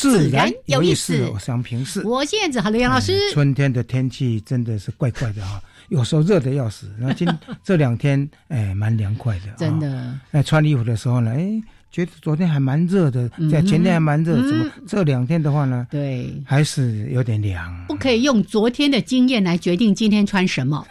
[0.00, 1.28] 自然有意思。
[1.32, 3.18] 我是杨平视，我是燕子，好的，杨老师。
[3.32, 7.28] 春天的天气真的是怪怪的哈， 有时候热的要死，然后今
[7.62, 10.18] 这两天哎蛮凉快的，真的。
[10.30, 11.62] 哎，穿衣服的时候呢，哎。
[11.90, 15.86] 觉得昨天还蛮热的，在前天还蛮热，怎么这两天的话呢？
[15.90, 17.84] 对，还是有点凉。
[17.88, 20.86] 不可以用昨天的经验来决定今天穿什么，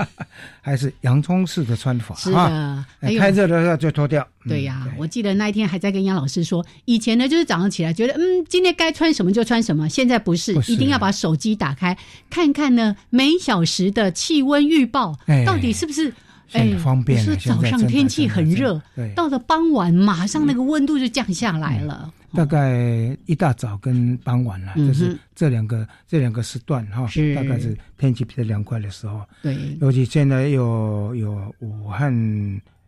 [0.60, 2.14] 还是洋葱式的穿法。
[2.16, 2.84] 是的，
[3.18, 4.26] 太热的时候就脱掉。
[4.46, 11.96] 对呀，我记得那一天还在跟杨老师说，以前呢就是早上起来觉得嗯今天该穿什么就穿什么，现在不是，一定要把手机打开
[12.28, 16.12] 看看呢每小时的气温预报到底是不是。
[16.52, 17.18] 哎，方便。
[17.22, 18.80] 是早上天气很热，
[19.14, 22.12] 到了傍晚马上那个温度就降下来了。
[22.32, 29.22] 大概一大早跟傍晚了，就是这两个这两个时段哈，大概是天气比较凉快的时候。
[29.40, 32.12] 对，尤其现在有有武汉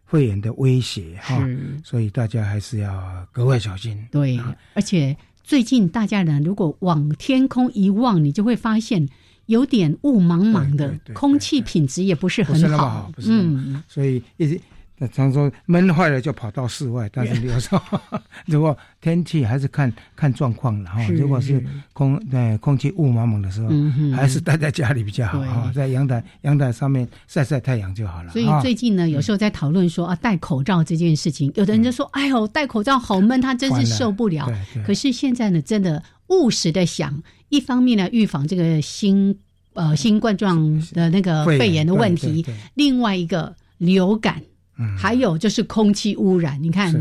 [0.05, 1.45] 肺炎的威胁哈，
[1.85, 3.97] 所以大家还是要格外小心。
[4.11, 4.41] 对，
[4.75, 9.09] 而且最近大家呢，如果往天空一望，你就会发现。
[9.47, 14.61] 有点雾茫茫的，空气品质也不是很好，嗯，所以一直
[15.13, 18.01] 常说闷坏了就跑到室外，但是有时候
[18.47, 21.07] 如果天气还是看看状况了哈。
[21.11, 21.63] 如果是
[21.93, 23.69] 空呃空气雾茫茫的时候，
[24.17, 28.33] 还是待在家里比较好哈，在阳台阳台上面晒晒太阳就好了。
[28.33, 34.51] 所以最近呢，有时候在讨论说啊，戴口罩这件事情，有的人就说，哎呦，戴口罩好闷，他真是受不了。
[34.87, 37.23] 可是现在呢，真的务实的想。
[37.49, 39.39] 一方面呢，预防这个新
[39.75, 42.45] 呃新冠状的那个肺炎的问题；
[42.75, 44.43] 另外一个流感，
[44.99, 46.61] 还有就是空气污染。
[46.61, 46.93] 你看，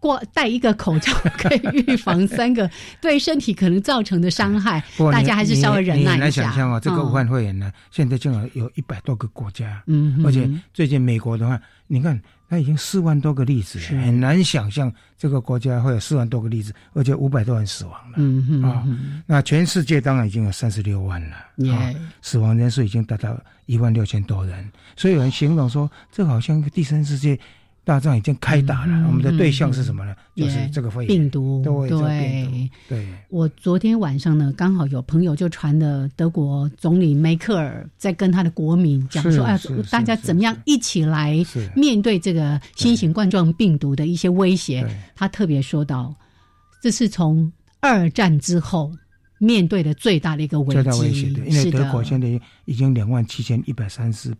[0.00, 2.70] 过戴一个口罩可以预防三个
[3.02, 4.82] 对身体可能造成的伤害。
[5.12, 6.24] 大家还是稍微忍耐一下。
[6.24, 12.18] 来想象啊，这个武汉肺炎呢，现在正好有一百多个国家，嗯，而且最近美国的话，你看。
[12.52, 18.16] 它已经四万多个例子，很难想象这个国家会有四万多个例子，而且五百多人死亡了。
[18.16, 18.86] 嗯嗯啊，
[19.24, 21.36] 那全世界当然已经有三十六万了，
[21.74, 24.70] 啊，死亡人数已经达到一万六千多人。
[24.98, 27.40] 所以有人形容说，这好像个第三世界。
[27.84, 30.14] 大战已经开打了，我们的对象是什么呢？
[30.36, 31.60] 就是这个肺炎病毒。
[31.64, 33.08] 对，对。
[33.28, 39.58] 我昨天晚上呢，刚好有朋友就传了德国总理梅克尔在跟他的国民讲说：“哎，
[39.90, 41.36] 大家怎么样一起来
[41.74, 46.14] 面对这个新型冠状病毒的一些威胁？”他特别说到，
[46.80, 48.92] 这是从二战之后
[49.38, 51.32] 面对的最大的一个危机。
[51.46, 54.32] 因为德国现在已经两万七千一百三十，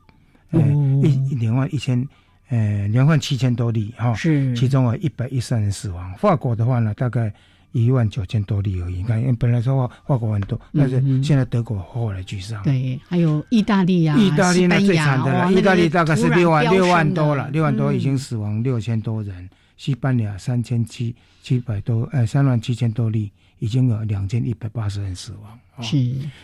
[0.52, 0.60] 呃，
[1.02, 2.06] 一两万一千。
[2.52, 6.12] 呃，两万七千多例哈，是，其中啊一百一十人死亡。
[6.18, 7.32] 法国的话呢，大概
[7.72, 8.96] 一万九千多例而已。
[8.96, 12.62] 你看，因为本来说法法国很多，但是现在德国后来居上。
[12.62, 19.48] 对，还有意大利啊，意大利那最惨的了，意大利大概是六万六万多了，六万多已经死亡六千多人。
[19.78, 23.32] 西班牙三千七七百多，呃，三万七千多例。
[23.62, 25.96] 已经有两千一百八十人死亡，是，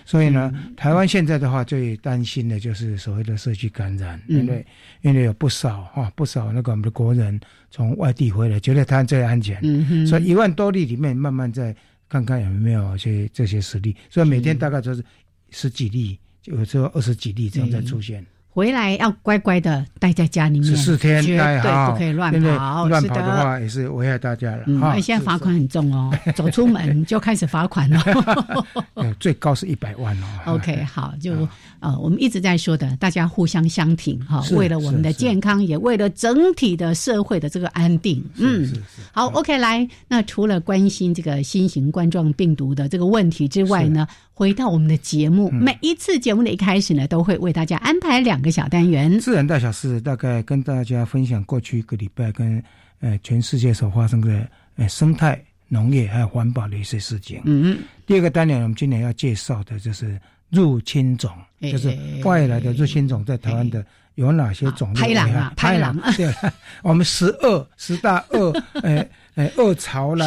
[0.05, 4.65] 所以呢，台湾现在的话最担心的就是所谓的社区感染，因为
[5.03, 7.41] 因为有不少哈不少那个我们的国人
[7.73, 11.75] 从外地回来，觉得台湾最安全，所以一万多例里面慢慢在
[12.09, 15.05] 看看有没有些这些实例，所以每天大概就是
[15.51, 18.25] 十几例，有时候二十几例这样在出现。
[18.51, 22.89] 回来要乖乖的待在家里面，十四天绝对不可以乱跑。
[22.89, 24.65] 乱跑的话也是危害大家了。
[24.67, 28.03] 嗯，现在罚款很重哦， 走出门就开始罚款了。
[29.21, 30.27] 最高是一百万哦。
[30.55, 31.47] OK，好，就
[31.79, 38.25] 呃，我们一直在说的，大家互相相挺哈，为了我们的健康，也为了整体的社会的这个安定。
[38.37, 38.69] 嗯，
[39.13, 44.07] 好，OK，来，那除了关心这个新型冠状病毒的这个问题之外呢？
[44.39, 49.19] 回到我们的节目，每一次节目的一开始呢，都会为大家安排两个小单元。
[49.19, 52.63] 自然大小事，大概跟大家分享过去一个礼拜跟
[53.01, 57.43] 呃全世界所发生的呃生态农业还有环保的一些事情。
[57.47, 60.17] 嗯，第二个单元我们今年要介绍的就是
[60.51, 61.93] 入侵种，就是
[62.23, 63.85] 外来的入侵种在台湾的
[64.19, 65.01] 有哪些种类？
[65.01, 65.97] 拍狼啊，拍狼。
[66.17, 66.29] 对，
[66.83, 70.27] 我们十二十大恶， 哎哎恶潮啦，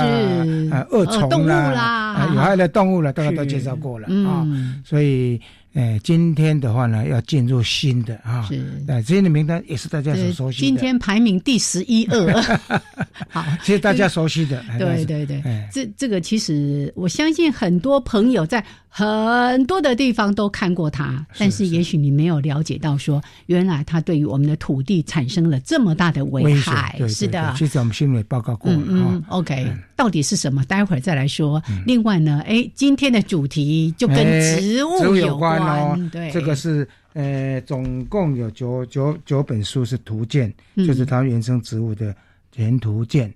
[0.71, 4.47] 啊恶虫啦，有害的动物了，大家都介绍过了啊，
[4.85, 5.39] 所以。
[5.73, 10.68] 哎，今天的话呢，要进入新的啊，是，哎，今天的名单也是大家所熟悉的。
[10.68, 12.59] 今天排名第十一二，
[13.29, 14.62] 好，这是大家熟悉的。
[14.77, 15.41] 对对对，
[15.71, 27.00] 这这个其实我相信很多朋友在很多的地方都看过它，但是也许你没有了解到，说原来它对于我们的土地产生了这么大的危害。
[27.07, 28.79] 是的，其实我们新闻报告过了。
[28.88, 29.71] 嗯，OK，
[30.01, 30.65] 到底是什么？
[30.65, 31.62] 待会儿再来说。
[31.86, 35.59] 另外呢，哎，今天的主题就跟植物有关。
[35.59, 42.15] 哦，对，这个是呃，总共有九九九本书是图鉴，就是它原生植物的
[42.51, 43.31] 全图鉴。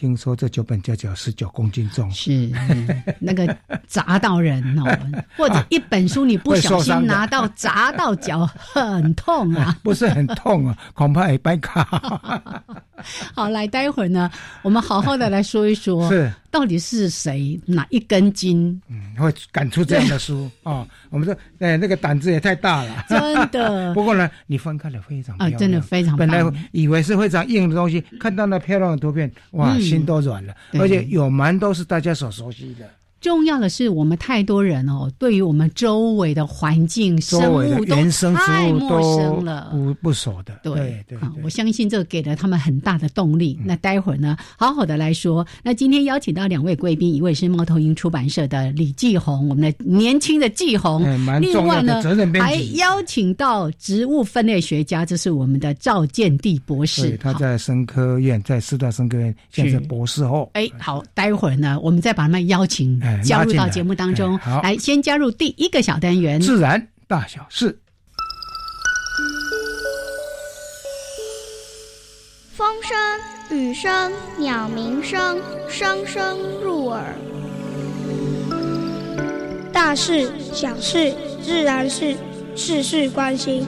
[0.00, 2.50] 听说这九本就有十九公斤重，是
[3.18, 3.54] 那个
[3.86, 4.98] 砸到人哦，
[5.36, 11.84] 或者一本书你不小心拿到砸到脚，很痛啊， 不是很痛啊，恐怕也掰卡。
[13.34, 14.30] 好，来，待会儿呢，
[14.62, 16.32] 我们好好的来说一说，是。
[16.50, 20.84] 到底是谁哪一根筋，嗯，会赶出这样的书啊？
[21.10, 23.92] 我们说，哎，那个胆子也太大了，真的。
[23.94, 26.16] 不过呢，你翻开了非常啊，真的非常。
[26.16, 26.42] 本来
[26.72, 30.54] 以为是非常硬的东西，看到那漂亮的图片，哇，心都软了。
[30.78, 32.88] 而且有蛮多是大家所熟悉的。
[33.20, 37.94] 重要的是，我们太多人哦，对于我们周围的环境、生物都
[38.34, 40.58] 太陌生了，不不熟的。
[40.62, 43.58] 对对，我相信这给了他们很大的动力。
[43.62, 45.46] 那待会儿呢，好好的来说。
[45.62, 51.02] 那今天邀请到两位贵宾，一位是猫头鹰出版社的李继红，我们的年轻的继红。
[51.40, 52.02] 另外呢，
[52.40, 57.18] 还邀请到植物分类学家，这是我们的赵建地博士。
[57.18, 60.50] 他在生科院，在四大生科院现在博士后。
[60.54, 62.98] 哎，好，待会儿呢，我们再把他们邀请。
[63.22, 67.78] 加入到节目当中，来先加入第一个小单元：自然大小事。
[72.56, 77.14] 风声、雨声、鸟鸣声，声声入耳。
[79.72, 82.14] 大事、小事、自然事，
[82.54, 83.66] 事事关心。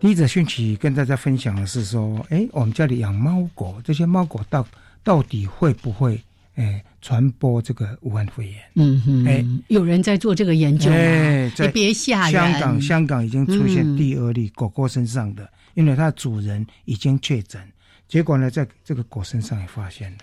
[0.00, 4.64] 第一则讯息跟大家分享的是说，哎，我们家里养猫狗，这些猫狗到
[5.02, 6.22] 到底会不会
[6.54, 8.62] 哎传播这个武汉肺炎？
[8.76, 12.32] 嗯哼，哎，有人在做这个研究哎，你别吓人。
[12.32, 17.60] 香港香港已经出现第二例狗狗身上的，因为它的主人已经确诊，
[18.06, 20.18] 结果呢，在这个狗身上也发现了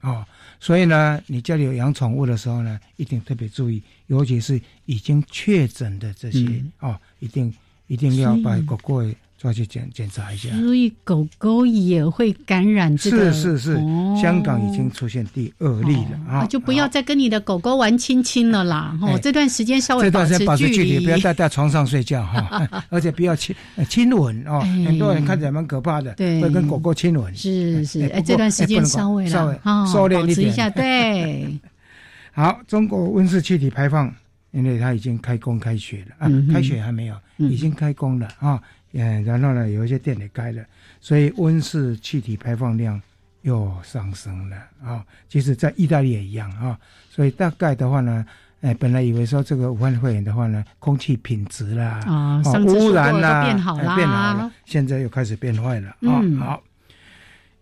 [0.00, 0.26] 哦，
[0.58, 7.54] 所以呢，你家里有养宠物的时候呢，一定特别注意，尤其是已经确诊的这些哦，一定。
[7.92, 9.04] 一定要把狗狗
[9.36, 10.48] 抓去检检查一下。
[10.60, 13.30] 所以狗狗也会感染这个。
[13.32, 13.76] 是是是，
[14.18, 16.46] 香港已经出现第二例了啊！
[16.46, 18.96] 就不要再跟你的狗狗玩亲亲了啦！
[19.02, 20.38] 哦，这段时间稍微保持
[20.70, 23.54] 距离，不要带在床上睡觉哈， 而且不要亲
[23.90, 24.60] 亲吻哦。
[24.86, 27.34] 很多人看起来蛮可怕的，对会跟狗狗亲吻。
[27.36, 29.54] 是是，哎，这段时间稍微稍微
[29.92, 31.46] 收敛一下，对。
[32.32, 34.10] 好，中国温室气体排放。
[34.52, 40.62] 因为它已经开工开学了啊，开学还没有，已经开工了啊，嗯，然后呢，有一些店也开了，
[41.00, 43.00] 所以温室气体排放量
[43.40, 45.04] 又上升了啊。
[45.26, 46.78] 其实，在意大利也一样啊，
[47.10, 48.24] 所以大概的话呢，
[48.60, 56.20] 哎，本来以为说这个武汉肺炎的话呢，空气品质啦啊，污染啦变好啦，变好了，现在又开始变坏了啊。
[56.38, 56.62] 好，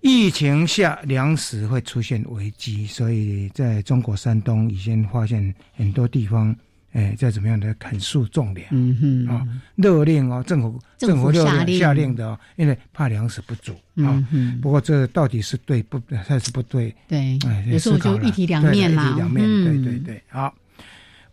[0.01, 6.53] 疫情下粮食会出现危机，所以在中国山东已经发现很多地方。
[6.93, 13.73] 哎，再怎么样的砍树种粮，嗯哼，啊，勒令哦，政府政府下令下令的哦，因为怕粮食不足
[14.05, 14.27] 啊。
[14.61, 16.93] 不过这到底是对不还是不对？
[17.07, 17.39] 对，
[17.71, 19.05] 有时候就一体两面啦。
[19.05, 20.21] 一体两面，对对对。
[20.29, 20.53] 好，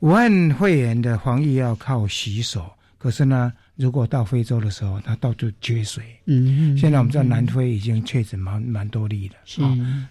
[0.01, 6.03] 武汉肺炎的防疫要靠洗手，可是呢，如果到非洲的时候，它到处缺水。
[6.25, 9.35] 嗯，现在我们知道南非已经确诊蛮蛮多例了。
[9.43, 9.63] 是，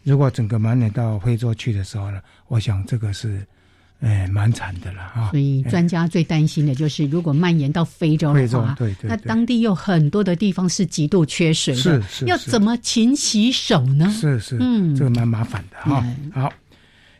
[0.02, 3.46] 如果整个满脸到非洲去的时候呢，我想这个是。
[4.00, 5.30] 哎，蛮惨的了啊！
[5.30, 14.10] 所以专家最担心的就是，如果蔓延到非洲的话，对对，那当地有很多的地方是极度缺水的，是是，要怎么勤洗手呢？
[14.10, 16.06] 是是，嗯，这个蛮麻烦的哈。
[16.34, 16.52] 好，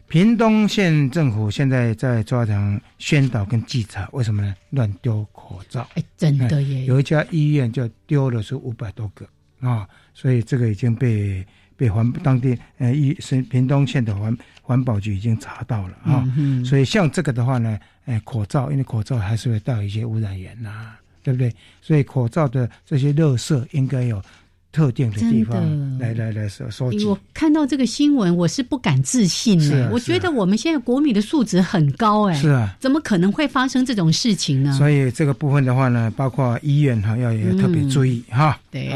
[0.07, 4.55] 屏东县政府现在在抓强宣导跟稽查，为什么呢？
[4.71, 6.85] 乱丢口罩，哎，真的耶！
[6.85, 9.27] 有一家医院就丢了是五百多个
[9.61, 11.47] 啊，所以这个已经被。
[11.77, 16.25] 被环当地呃一是屏东县的环环保局已经查到了啊。
[16.37, 20.93] 嗯所以像这个的话呢，哎，口罩因为口罩还是会带有一些污染源呐，
[21.23, 21.55] 对不对？
[21.83, 24.23] 所以口罩的这些热色应该有。
[24.77, 27.03] 特定的地方来来来收收集。
[27.07, 29.89] 我看到这个新闻，我是不敢置信的。
[29.91, 34.71] 我觉得我们现在国民的素质很高，哎，是啊，怎么可能会发生这种事情呢？
[34.75, 38.61] 所以这个部分的话呢，包括医院哈，要也特别注意哈。
[38.71, 38.91] 对，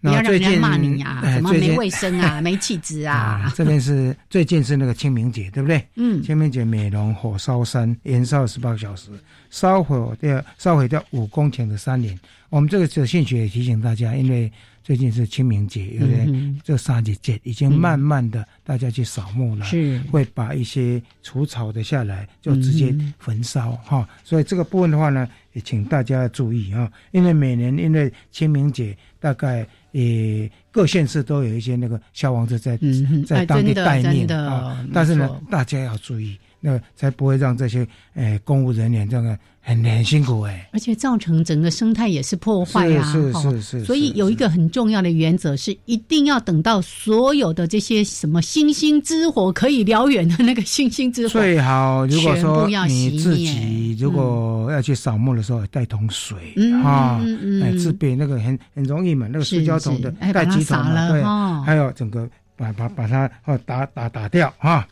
[0.00, 3.52] 不要让人家骂你啊，什么没卫生啊， 没气质啊。
[3.56, 5.84] 这边是最近是那个清明节，对不对？
[5.96, 9.10] 嗯，清明节美容火烧山，燃烧十八个小时，
[9.50, 12.16] 烧毁掉烧毁掉五公顷的山林。
[12.48, 14.48] 我们这个者兴趣也提醒大家，因为。
[14.82, 19.98] 最近是清明节，因为这三节节已经慢慢的大家去扫墓了，是。
[20.10, 32.78] 会把一些除草的下来就直接焚烧哈，所以这个部分的话呢，也请大家注意啊，因为每年因为清明节，大概也各县市都有一些那个消防车在
[33.26, 36.38] 在当地待命啊，但是呢，大家要注意。
[36.60, 43.12] 那才不会让这些诶公务人员这个很很辛苦哎，而且造成整个生态也是破坏啊。
[43.12, 43.84] 是是是。
[43.84, 56.36] 所以有一个很重要的原则是，一定要等到所有的这些什么星星之火可以燎原的那个星星之火，最好如果说你自己如果要去扫墓的时候带桶水
[56.82, 57.20] 啊，
[57.60, 60.78] 来自备那个很很容易嘛，那个塑胶桶的带几桶
[61.10, 61.22] 对，
[61.64, 64.86] 还有整个把把把它哦打打打掉哈。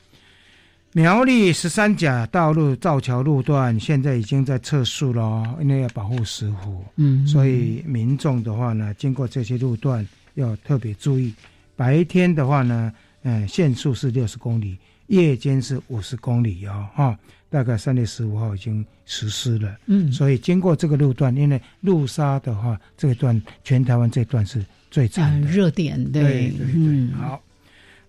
[0.94, 11.32] 苗栗十三甲道路造桥路段现在已经在测速了，因为要保护石虎，嗯，所以民众的话呢，经过这些路段要特别注意。
[11.76, 12.92] 白天的话呢，
[13.22, 14.78] 嗯，限速是六十公里，
[15.08, 17.16] 夜间是五十公里哦，哈，
[17.50, 25.46] 大概三月十五号已经实施了，嗯，所以经过这个路段，因为路沙的话，这一段全台湾这段是最长的。
[25.46, 26.50] 热点，对。
[26.50, 27.40] 对对，好。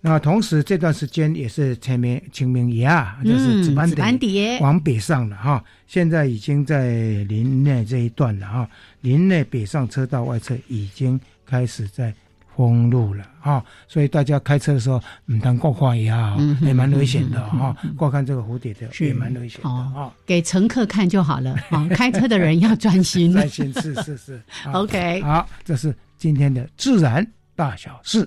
[0.02, 5.62] 那同时这段时间也是清明清明节啊，就是紫斑蝶往北上了哈。
[5.86, 6.92] 现在已经在
[7.24, 8.70] 林内这一段了哈，
[9.02, 12.14] 林内北上车道外侧已经开始在
[12.56, 13.62] 封路了哈。
[13.86, 17.76] 所以大家开车的时候，唔当过花也好，也蛮危险的哈。
[17.94, 20.10] 过看这个蝴蝶的也蛮危险的哈。
[20.24, 23.32] 给乘客看就好了啊， 开车的人要专心。
[23.34, 24.40] 专心是是是。
[24.72, 28.26] OK，好，这是今天的自然大小事。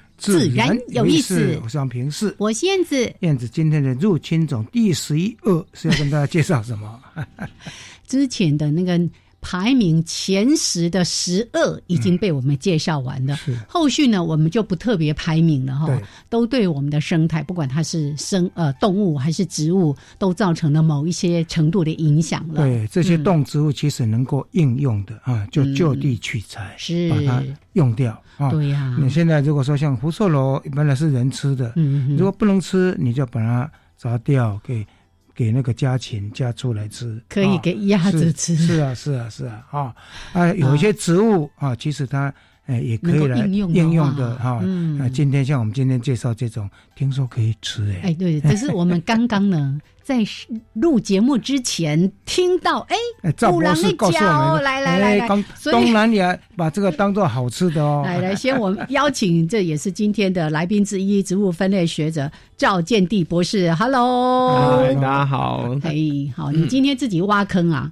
[0.21, 3.11] 自然有意思，我是杨平视，我是燕子。
[3.21, 7.01] 燕子今天的入侵种第十一二是要跟大家介绍什么？
[8.07, 9.01] 之前的那个。
[9.41, 22.61] 排名前十的十二已经被我们介绍完了，后续呢我们就不特别排名了哈，都对我们的生态，不管它是生呃动物还是植物，都造成了某一些程度的影响了。
[22.61, 27.09] 对这些动植物其实能够应用的啊，就就地取材，是。
[27.09, 27.43] 把它
[27.73, 28.51] 用掉啊。
[28.51, 31.73] 对呀，你现在如果说像福寿螺本来是人吃的，
[32.15, 34.85] 如果不能吃，你就把它砸掉给。
[35.35, 38.55] 给那个家禽家畜来吃，可以给鸭子吃。
[38.55, 39.95] 是啊，是啊，是啊，啊
[40.33, 42.33] 啊，有一些植物啊，其实它
[42.65, 44.59] 哎也可以来应用的哈。
[44.63, 48.09] 嗯，今天像我们今天介绍这种，听说可以吃哎。
[48.09, 49.79] 哎，对，只是我们刚刚呢。
[50.03, 50.25] 在
[50.73, 55.27] 录节目之前听到，哎，赵博士告诉我们，来来来，
[55.65, 58.01] 东南亚把这个当做好吃的哦。
[58.05, 63.71] 来来，先我们邀请，这也是今天的来宾之一，植物分类学者赵建地博士。
[63.75, 65.69] Hello，大家好。
[65.83, 65.95] 哎，
[66.35, 67.87] 好，你今天自己挖坑啊？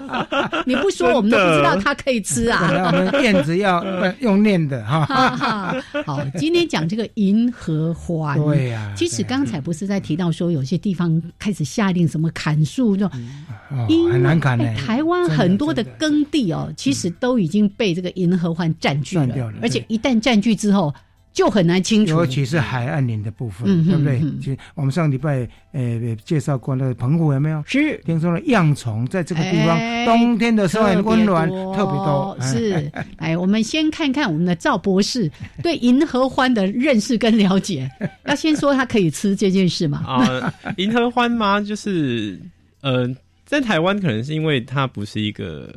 [0.66, 2.90] 你不说我们都不知道它可以吃啊。
[2.92, 3.82] 我们燕子要
[4.20, 5.74] 用念的哈。
[6.04, 8.38] 好，今天讲这个银河环。
[8.38, 8.92] 对呀。
[8.94, 11.20] 其实刚才不是在提到说有些地方。
[11.38, 14.74] 开始下令什么砍树，就很难砍欸。
[14.74, 20.94] 台湾很多的耕地哦，其实都已经被这个银河环占据了，而且一旦占据之后。
[21.38, 24.18] 就很难清楚，尤其是海岸林的部分，对不对？
[24.40, 27.62] 其实我们上礼拜呃介绍过那个澎湖有没有？
[27.64, 32.36] 是听说了恙虫在这个地方，冬天的时候很温暖，特别多。
[32.40, 35.30] 是， 哎，我们先看看我们的赵博士
[35.62, 37.88] 对银河欢的认识跟了解。
[38.26, 40.02] 要先说他可以吃这件事吗？
[40.04, 41.60] 啊，银河欢吗？
[41.60, 42.36] 就是
[42.80, 43.08] 呃，
[43.44, 45.72] 在台湾可能是因为它不是一个。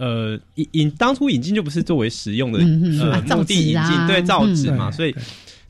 [0.00, 5.14] 呃，引引当初引进就不是作为食用的呃目的引进，对造纸嘛，所以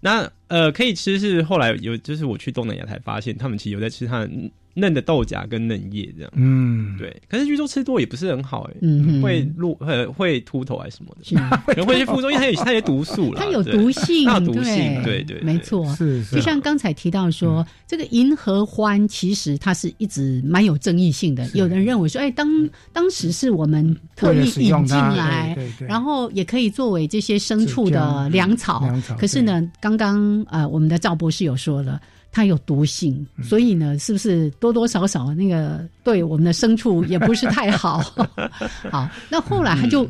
[0.01, 4.29] 那呃可以吃是后来有就是我去东南亚才发现，他们其实有在吃它。
[4.75, 7.15] 嫩的豆荚跟嫩叶这样，嗯，对。
[7.29, 16.25] 可是据说吃多也不是很好，哎，嗯，会落呃会秃头还是什么的， 可能会去副作用，它有它有毒素了，它有毒性，它有毒性，对对，没错，是。
[16.27, 22.49] 就像刚才提到说，这个银河欢其实它是一直蛮有争议性的，有人认为说，哎，当
[22.93, 32.00] 当时是我们特意引进来，然后也可以作为这些牲畜的粮草，可是呢，刚刚呃我们的赵博士有说了。
[32.33, 37.99] 它有毒性，所以呢，是不是多多少少那个对我们的牲畜也不是太好？
[38.91, 40.09] 好，那后来他就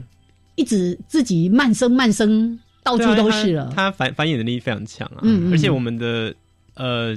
[0.55, 3.73] 一直自己慢生慢生，到处都是了。
[3.75, 6.35] 它繁繁衍能力非常强啊，嗯，而且我们的
[6.75, 7.17] 呃。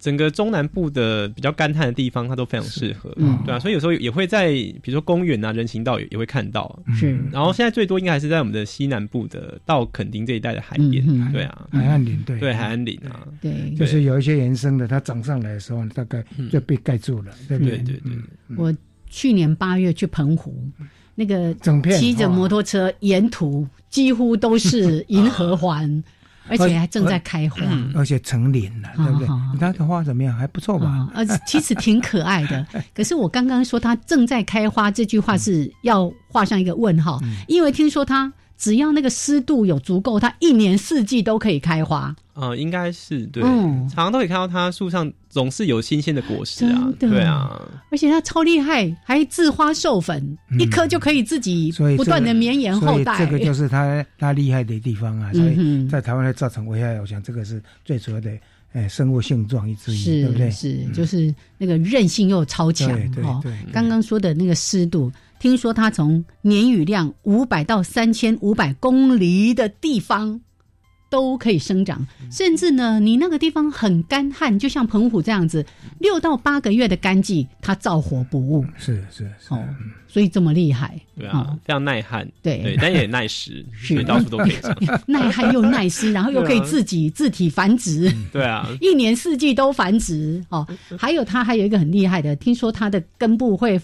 [0.00, 3.14] 整个中南部的比较干旱的地方，它都非常适合，
[3.44, 6.82] 对啊，所以有时候也会在比如说公园啊、人行道也也会看到。
[6.98, 17.76] 是，然后现在最多应该还是在我们的西南部的到垦丁这一带的海边，对啊，海岸林，对，对海岸林啊，对，就是有一些延伸的，它长上来的时候大概就被盖住了，对不对？
[17.78, 18.12] 对对。
[18.56, 18.74] 我
[19.06, 20.66] 去年八月去澎湖，
[21.14, 21.54] 那个
[21.98, 26.02] 骑着摩托车，沿途几乎都是银河环。
[26.48, 27.60] 而且还正在开花，
[27.94, 29.28] 而且成林了，对不对？
[29.58, 30.36] 它的花怎么样？
[30.36, 31.08] 还不错吧？
[31.14, 32.66] 呃，其实挺可爱的。
[32.94, 38.32] 可是我刚刚说它正在开花这句话是要画上一个问号，因为听说它。
[38.60, 42.14] 只要那个湿度有足够，它一年四季都可以开花。
[42.34, 46.92] 呃，应该是对，常常都可以看到它树上总是有新鲜的果实啊。
[46.98, 47.58] 对啊，
[47.90, 53.24] 而且它超厉害，还自花授粉，一颗就可以自己不断的绵延后代。
[53.24, 55.32] 这个就是它它厉害的地方啊。
[55.32, 58.30] 所以在台湾来造成危害，我想这个是最主要的，
[58.72, 60.50] 哎，生物性状之一，对不对？
[60.50, 62.90] 是，就是那个韧性又超强
[63.22, 63.42] 哦。
[63.72, 65.10] 刚刚说的那个湿度。
[65.40, 70.42] 听说它从年雨量五百到三千五百公里的地方
[71.08, 75.64] 都可以生长，甚至呢，你那个地方很干旱，就像澎湖这样子，
[75.98, 78.64] 六到八个月的干季，它照火不误。
[78.76, 79.66] 是是是，哦，
[80.06, 81.00] 所以这么厉害。
[81.16, 84.76] 对啊，非常耐旱，对对，但也耐湿， 是到处都可以长。
[85.08, 88.12] 耐旱又耐湿，然后又可以自己自体繁殖。
[88.30, 90.64] 对啊，一年四季都繁殖哦。
[90.98, 93.80] 还有它还有一个很厉害的，听说它的根部会。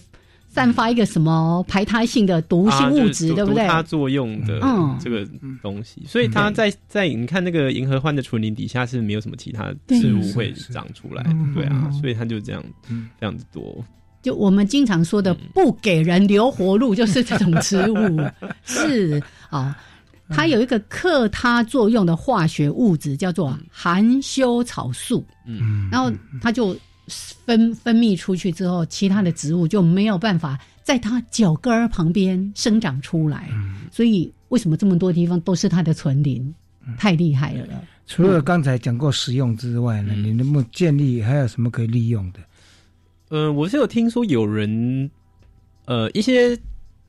[0.47, 3.67] 散发一个什么排他性的毒性物质，对不对？
[3.67, 4.59] 它作用的
[4.99, 5.27] 这个
[5.61, 12.63] 东西，所以它在在你看那个银河幻的纯林底下是没有什么其他植物会长出来，对啊，所以它就这样
[13.19, 13.85] 这样子多。
[14.23, 18.19] 就我们经常说的不给人留活路，就是这种植物。
[18.65, 19.77] 是啊，
[20.29, 26.75] 它有一个克他作用的化学物质叫做含羞草素，嗯，然后它就。
[27.07, 33.49] 分分泌出去之后，其他的植物就没有办法在它脚跟儿旁边生长出来。
[33.91, 36.53] 所以为什么这么多地方都是它的存林？
[36.97, 37.83] 太厉害了了。
[38.05, 42.39] 除了刚才讲过食用之外呢，你能不能建立还有什么可以利用的？
[43.29, 45.11] 呃，我是有听说有人，
[45.83, 46.57] 呃，一些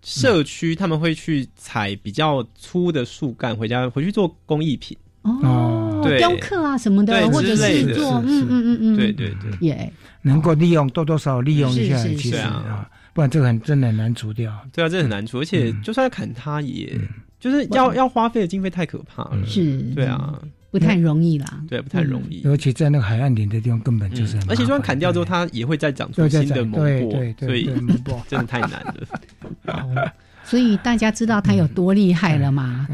[0.02, 4.98] 社区他们会去采比较粗的树干回家回去做工艺品。
[5.22, 5.67] 哦，
[6.16, 9.92] 雕刻啊什么的，或者是做，嗯嗯嗯嗯，对对对，也
[10.22, 14.56] 能够利用多多少利用一下，其实啊，不然这个很真的很难除掉。
[14.72, 16.96] 对啊，这很难除，而且就算要砍它，也
[17.40, 19.44] 就是要要花费的经费太可怕了。
[19.46, 20.38] 是，对啊，
[20.70, 21.60] 不太容易啦。
[21.68, 22.40] 对，不太容易。
[22.42, 27.64] 尤其在那个海岸点的地方，根本就是，而且就算砍掉之后，它也会再长出新的蘑菇，所以
[28.28, 30.12] 真的太难了。
[30.44, 32.88] 所以大家知道它有多厉害了吗？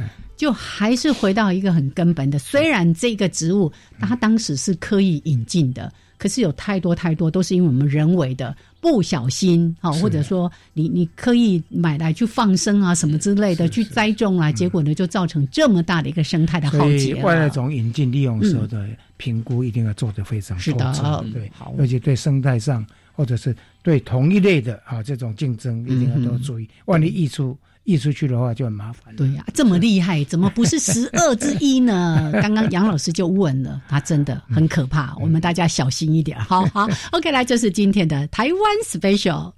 [0.45, 17.15] 就还是回到一个很根本的，虽然这个植物它当时是刻意引进的，可是有太多太多都是因为我们人为的不小心啊，或者说你你刻意买来去放生啊什么之类的去栽种啊，结果呢就造成这么大的一个生态的浩劫。
[17.23, 27.57] 外来种引进利用时候的评估一定要做得非常透彻，对，而且对生态上或者是对同一类的啊这种竞争一定要多注意，万一溢出。
[27.85, 29.15] 溢出去的话就很麻烦。
[29.15, 32.33] 对呀，这么厉害，怎么不是十二之一呢？
[32.43, 36.39] 刚刚杨老师就问了，他真的很可怕，我们大家小心一点。
[36.43, 39.53] 好好，OK，来，这是今天的台湾 special。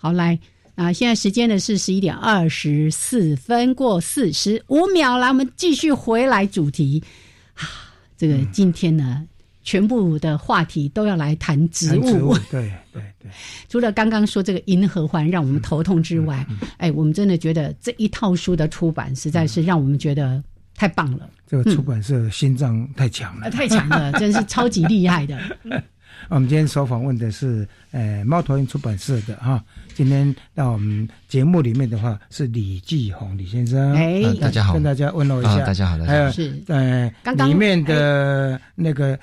[0.00, 0.38] 好，来，
[0.76, 7.02] 啊，现在时间呢是十一点二十四分过四十五秒，来，我们继续回来主题
[7.54, 7.62] 啊。
[8.16, 9.26] 这个今天呢，
[9.68, 12.34] 全部的话题都要来谈植物。
[12.50, 13.30] 对对对。
[13.68, 16.46] 除了刚刚说这个银河环让我们头痛之外，
[16.78, 20.42] 哎，我们真的觉得这一套书的出版实在是让我们觉得
[20.74, 21.28] 太棒了。
[21.46, 25.38] 这个出版社心脏太强了，太强了， 真是超级厉害的。
[26.30, 29.62] 我们今天所访问的是呃猫头鹰出版社的哈，
[29.94, 39.18] 今天到我们节目里面的话是李继红李先生，哎，大家好，跟大家问候一下，大家好，还有是呃里面的那个。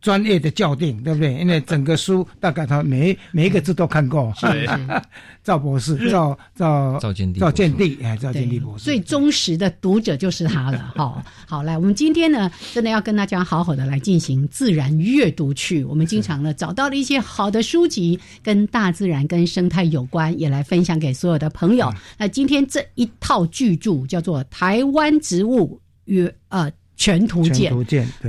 [0.00, 1.34] 专业的校订，对不对？
[1.34, 4.32] 因为整个书大概他每每一个字都看过。
[4.36, 4.46] 是
[5.44, 8.84] 赵博士，赵赵赵建地，赵建地，哎，赵建地博士。
[8.84, 10.92] 最忠实的读者就是他了。
[10.96, 15.82] 好，好，来，我们今天呢，真的要跟大家好好的来进行自然阅读去。
[15.84, 21.92] 我们经常呢找到了一些好的书籍，跟大自然、跟生态有关，也来分享给所有的朋友。
[22.18, 26.70] 那今天这一套巨著叫做《台湾植物与呃》。
[27.00, 27.72] 全图鉴，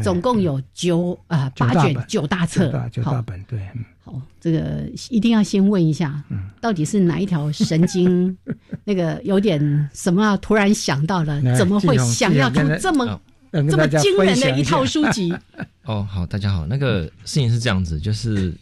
[0.01, 3.59] 总共有九啊八卷九大册，九大本对。
[3.99, 6.23] 好，这个一定要先问一下，
[6.61, 8.37] 到底是哪一条神经？
[8.85, 9.59] 那个有点
[9.93, 10.37] 什么？
[10.37, 13.19] 突然想到了，怎么会想要出这么
[13.51, 15.35] 这么惊人的一套书籍？
[15.83, 18.53] 哦，好，大家好，那个事情是这样子，就是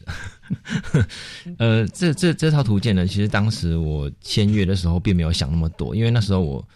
[1.60, 6.68] 呃，这这这套图鉴呢，其实当时我签约的时候并没有想那么多，因为那时候我。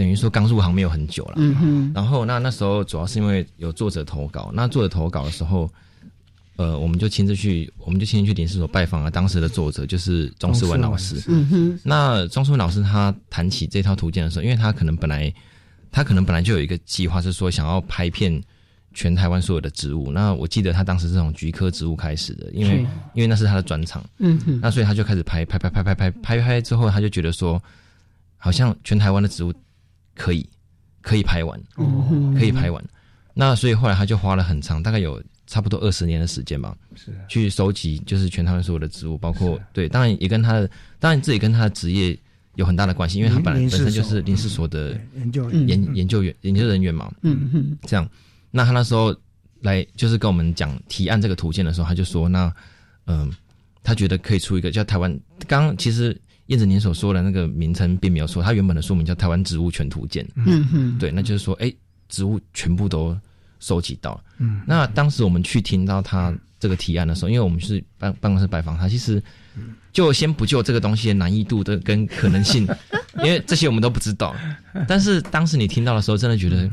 [0.00, 1.92] 等于说刚入行没有很久了，嗯哼。
[1.94, 5.70] 然后那那时候主要是因为有作者投稿，那作者投稿的时候，
[6.56, 11.22] 呃，我们就亲自去，我们就亲自去领事所拜访了当时的作者，就是钟世文老师。
[11.28, 11.80] 嗯哼。
[11.84, 15.30] 那钟世文老师他谈起这套图鉴的时候，因为他可能本来
[15.92, 18.42] 他可能本来就有一个计划，是说想要拍片
[18.94, 20.10] 全台湾所有的植物。
[20.10, 24.02] 那我记得他当时是从菊科植物开始的，因为因为那是他的专长。
[24.16, 24.58] 嗯哼。
[24.62, 27.62] 那所以他就开始拍拍拍拍拍拍拍拍之后，他就觉得说，
[28.38, 29.52] 好像全台湾的植物。
[30.14, 30.48] 可以，
[31.00, 31.60] 可以拍完，
[32.38, 32.84] 可以拍完。
[33.32, 42.18] 那所以后来他就花了很长，大概有差不多二十年的时间吧，是去收集，就是全台湾所有的植物，包括对，当然也跟他的，当然这也跟他的职业
[42.56, 47.10] 有很大的关系，因为他本来本身就是林氏所的研究研研究员研究人员嘛。
[47.22, 48.06] 嗯嗯，这样，
[48.50, 49.14] 那他那时候
[49.60, 52.52] 来就是跟我们讲提案这个图鉴的时候，他就说，那
[53.06, 53.32] 嗯，
[53.82, 56.20] 他觉得可以出一个叫台湾，刚其实。
[56.50, 60.24] 燕子，您所说的那个名称并没有说，它原本的书名叫《台湾植物全图鉴》。
[60.34, 61.72] 嗯哼，对，那就是说，哎，
[62.08, 63.16] 植物全部都
[63.60, 64.20] 收集到。
[64.38, 69.22] 嗯，那当时我们去听到他这个提案的时候，因为我们是办办公室拜访他，其实
[69.92, 72.66] 就先不就这个东西的难易度的跟可能性，
[73.22, 74.34] 因为这些我们都不知道。
[74.88, 76.68] 但是当时你听到的时候，真的觉得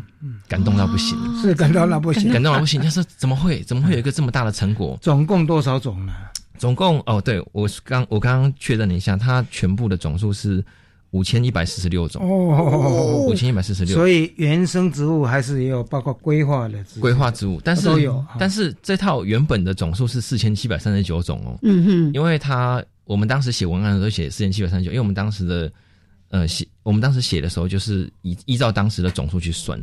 [0.47, 2.81] 感动到不行，是感动到不行，感动到不行。
[2.81, 4.97] 就是怎么会怎么会有一个这么大的成果？
[5.03, 6.13] 总共多少种呢？
[6.58, 10.63] 总共哦，对我刚我刚刚确认了一下，它全部的总数是
[11.12, 13.96] 五千一百四十六种哦，五千一百四十六。
[13.96, 18.24] 所以原生植物还是也有包括规划的规划植物，但是都有。
[18.38, 21.58] 但是这套原本的总数是四千七百三十九种哦。
[21.62, 25.72] 嗯哼，因为它我们当时写文案的时候写四千七百三十九，因为我们当时的
[26.29, 29.79] 呃写我们当时写的时候就是依依照当时的总数去算。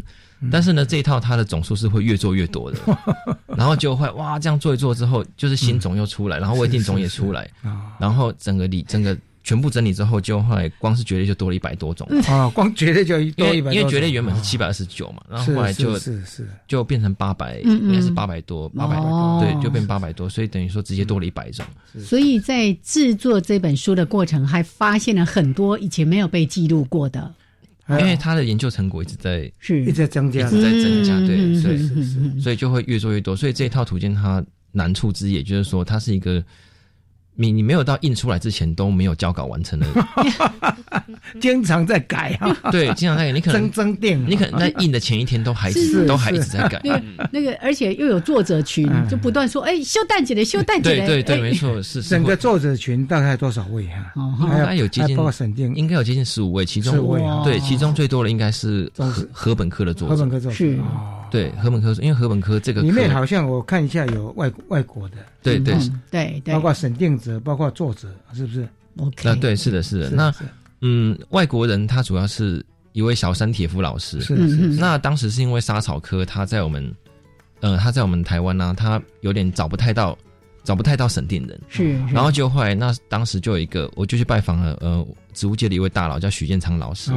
[0.51, 2.79] 但是呢，这一套它的总数是会越做越多的，
[3.57, 7.51] 然后就会哇，这样做一做之后，就是新种又出来，然后未定种也出来，
[7.99, 9.17] 然后整个理整个。
[9.45, 12.09] 全部整理之后，就后来光是蕨类就多了一百多种。
[12.27, 12.49] 啊！
[12.49, 21.63] 光蕨类就多一百，因为蕨类原本是七百二十九嘛，然后后来就是是就变成八百，应该是八百多，八百多，对，就变八百多，所以等于说直接多了一百种。
[21.99, 27.35] 所以在制作这本书的过程，还发现了很多以前没有被记录过的，
[27.91, 29.83] 因为他的研究成果一直在是。
[29.83, 33.37] 一直在增加，一直在增加，对，所以所以就会越做越多。
[33.37, 36.43] 所以这一套图鉴它难处之一，也就是说它是一个。
[37.37, 39.87] 你你没有到印出来之前都没有交稿完成的，
[41.41, 42.57] 经常在改啊。
[42.71, 43.33] 对，经常在改。
[43.33, 46.81] 你可能增增订，你可能在印的前一天都还是都还一直在改。
[47.33, 54.13] 那个，而且又有作者群，就不断说：“哎，修蛋姐的，修蛋姐的。”对对对，没错，是整个作者群大概多少位啊？
[54.41, 56.97] 应该有接近，包括审定，应该有接近十五位，其中
[57.45, 60.15] 对，其中最多的应该是河河本科的作者。
[60.15, 60.79] 河本科作者是。
[61.35, 65.75] 对，河本科，因为河本科这个里面好像我看一下有外外国的，对对
[66.09, 68.69] 对对，包括审定者，包括作者，是不是
[68.99, 70.11] ？OK，啊，对，是的，是的。
[70.11, 70.33] 那
[70.81, 74.69] 嗯，外国人他主要是一位小山铁夫老师，是是。
[74.79, 76.95] 那当时是因为沙草科他在我们，
[77.59, 80.17] 呃，他在我们台湾呢，他有点找不太到，
[80.63, 81.99] 找不太到审定人，是。
[82.13, 87.11] 然后就后来那当时就有一个，我就去拜访了呃植物界的一位大佬，叫许建昌老师。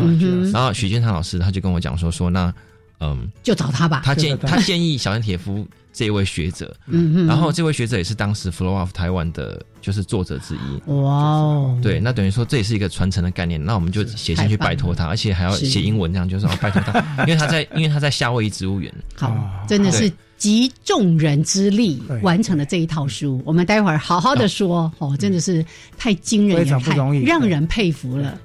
[0.51, 2.51] 然后许建昌老师他就跟我讲说说那。
[2.99, 4.01] 嗯，就找他吧。
[4.03, 10.91] 他建他建议小山铁夫这位学者， 嗯嗯然后这位学者也是当时《Flow of Taiwan》的就是作者之一。
[10.91, 13.63] 哇哦，对，那等于说这也是一个传承的概念。
[13.63, 18.93] 那我们就写信去拜托他，而且还要写英文，这样就是哦拜托他，因为他在因为他在夏威夷植物园。
[19.15, 19.36] 好，
[19.67, 23.41] 真的是集众人之力完成了这一套书。
[23.45, 25.63] 我们待会儿好好的说哦，真的是
[25.97, 28.38] 太惊人，非常不容易，让人佩服了。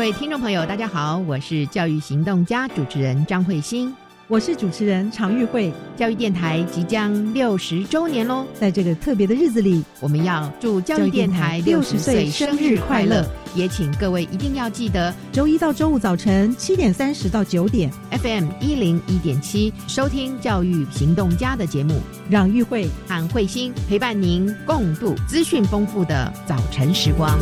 [0.00, 3.94] 各位听众朋友，大家好，我是教育行动家主持人张慧欣，
[4.28, 5.70] 我是主持人常玉慧。
[5.94, 13.22] 教育电台即将六十周年喽，在这个特别的日子里，我们要祝教育电台六十岁生日快乐，
[13.54, 27.38] 也请各位一定要记得，周一到周五早晨七点三十到九点，FM 一零一点七收听教育行动家的节目，让玉慧和慧欣陪伴您共度资讯丰富的早晨时光。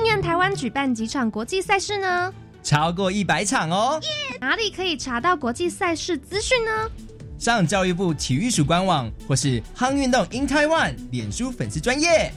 [0.00, 2.32] 今年台湾举办几场国际赛事呢？
[2.62, 4.00] 超过一百场哦！
[4.40, 6.70] 哪里可以查到国际赛事资讯呢？
[7.38, 12.32] 上教育部体育署官网或是夯运动 in Taiwan 脸书粉丝专业。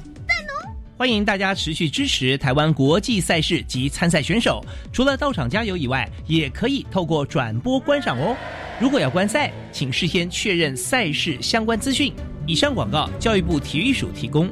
[0.98, 8.36] 欢迎大家持续支持台湾国际赛事及参赛选手，除了到场加油以外，也可以透过转播观赏哦。
[8.78, 12.14] 如果要观赛，请事先确认赛事相关资讯。
[12.46, 14.52] 以上广告，教育部体育署提供。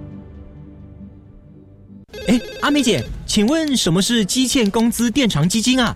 [2.28, 5.96] 哎，阿美姐，请问什么是基欠工资垫偿基金啊？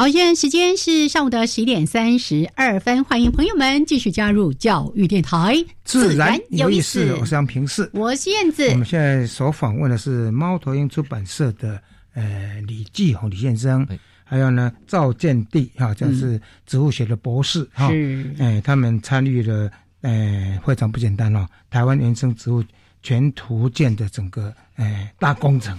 [0.00, 7.14] 好，现在时间是上午的十一点三十二分，欢迎朋友们继续加入教育电台，自然有意思。
[7.20, 8.66] 我是杨平视，我是燕子。
[8.70, 11.78] 我们现在所访问的是猫头鹰出版社的
[12.14, 13.86] 呃李继宏李先生。
[14.24, 17.90] 还有呢，赵建地哈，这是植物学的博士哈，
[18.38, 22.64] 哎，他们参与了，哎，非常不简单哦，台湾原生植物
[23.02, 25.76] 全图鉴的整个哎大工程，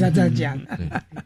[0.00, 0.58] 要这样讲，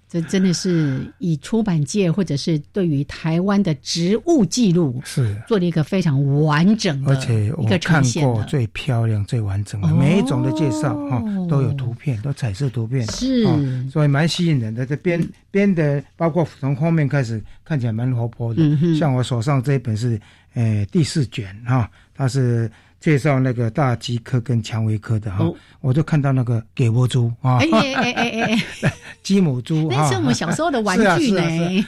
[0.09, 5.35] 这真的是以出版界或者是对于台湾的植物记录是。
[5.49, 13.45] 做了一个非常完整的，而且我看过最漂亮、最完整的每一种的介绍哈，都有图片，都彩色图片，是，
[13.89, 14.85] 所以蛮吸引人的。
[14.85, 18.63] 这编编的，包括从封面开始看起来蛮活泼的，
[18.95, 20.21] 像我手上这一本是
[20.53, 22.71] 呃第四卷哈，它是。
[23.01, 31.43] 介绍那个大鸡科跟蔷薇科的哈，我就看到那个给窝猪啊，哎哎哎哎哎，鸡母猪那是我们 小时候的玩具呢，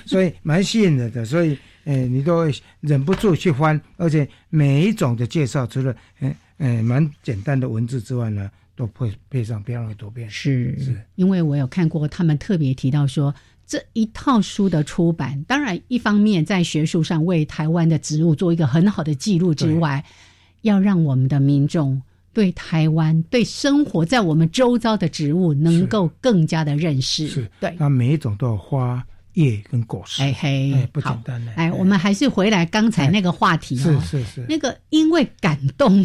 [0.06, 10.30] 所以蛮吸引人的，所以诶，你都会忍不住去翻，而且每一种的介绍，除了诶诶蛮简单的文字之外呢，都配配上漂亮的图片。
[10.30, 10.98] 是，是。
[11.16, 13.34] 因为我有看过，他们特别提到说，
[13.66, 20.02] 这一套书的出版，当然一方面在学术上为台湾的植物做一个很好的记录之外。
[20.62, 22.00] 要让我们的民众
[22.32, 27.28] 对台湾、对生活在我们周遭的植物能够更加的认识。
[27.28, 30.22] 是，对，那每一种都有花叶跟果实。
[30.22, 31.52] 哎嘿，不简单呢。
[31.56, 34.00] 哎，我们还是回来刚才那个话题哦。
[34.00, 34.46] 是是是。
[34.48, 36.04] 那个因为感动。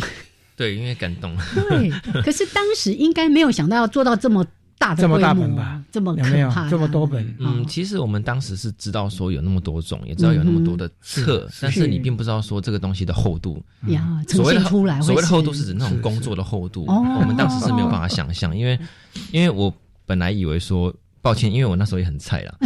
[0.56, 1.36] 对，因为感动。
[1.70, 1.90] 对，
[2.22, 4.46] 可是当时应该没有想到要做到这么。
[4.80, 7.36] 大这么大本吧，这么没有，这么多本。
[7.40, 13.62] 嗯，其实我们当时是知道说有那么多种，也知道有那么多的册，但是你并不知道说这个东西的厚度。
[13.88, 16.86] 呀，所谓的出来，所谓的厚度是指那种工作的厚度。
[16.86, 18.80] 我们当时是没有办法想象，因为
[19.34, 19.74] 因为我
[20.06, 22.58] 本来以为说，抱歉，因为我那时候也很菜了。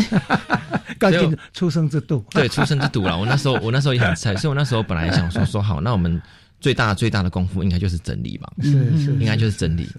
[1.00, 3.17] 刚进出生之度，对，出生之度了。
[3.17, 6.21] 我那时候我那时候也很菜，所以我那时候本来想说说好，那我们。
[6.62, 9.89] 最大最大的功夫应该就是整理吧，是是，应该就是整理。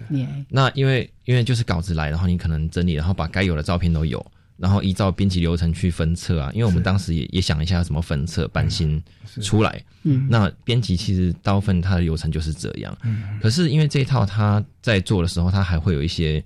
[0.49, 4.25] 那因为因为就是稿子来，然后你可能整理，然后把该有的照片都有，
[4.57, 6.49] 然后依照编辑流程去分册啊。
[6.53, 9.03] 因为我们当时也也想一下怎么分册版型
[9.41, 9.83] 出来。
[10.03, 12.97] 嗯，那编辑其实大部分它的流程就是这样。
[13.03, 16.43] 嗯，可是因为这一套他在做的时候，他还会有一些，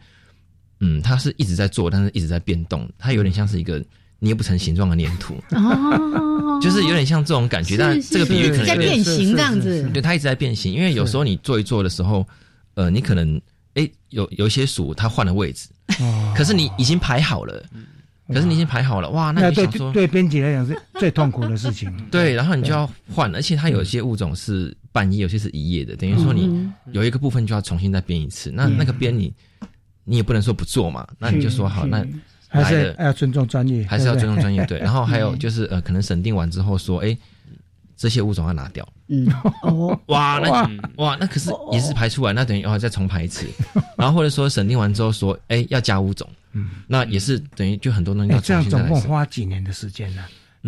[0.79, 3.83] 嗯，他是一直在做，但是一直在变动，它有点像是一个
[4.19, 7.77] 捏不成形状的粘土，哦，就是有点像这种感觉。
[7.77, 10.73] 但这个比喻可能在变形这样子，对，它一直在变形。
[10.73, 12.27] 因为有时候你做一做的时候，
[12.73, 13.39] 呃，你可能
[13.75, 15.69] 哎有有一些鼠它换了位置，
[16.35, 17.63] 可是你已经排好了，
[18.29, 21.93] 可是你已经排好了，哇，那对对编辑来讲是最痛苦的事情。
[22.09, 28.51] 对，然后你就要换，而且它有一些物种是半夜，有些是一夜的，等于说你有一个部分就要重新再编一次。
[28.51, 29.31] 那那个编你
[30.05, 32.03] 你也不能说不做嘛，那你就说好那。
[32.47, 34.79] 还是要尊重专业，还是要尊重专业对。
[34.83, 37.17] 然后还有就是呃，可能审定完之后说，哎，
[37.95, 38.87] 这些物种要拿掉。
[39.07, 39.27] 嗯，
[39.63, 40.69] 哦， 哇，那
[41.03, 43.45] 哇，那可是也是排出来，那等于要再重排一次。
[43.97, 46.27] 然后或者说审定完之后说，哎，要加物种。
[46.53, 50.23] 嗯，那也是等于就很多东西要这样总共花几年的时间呢？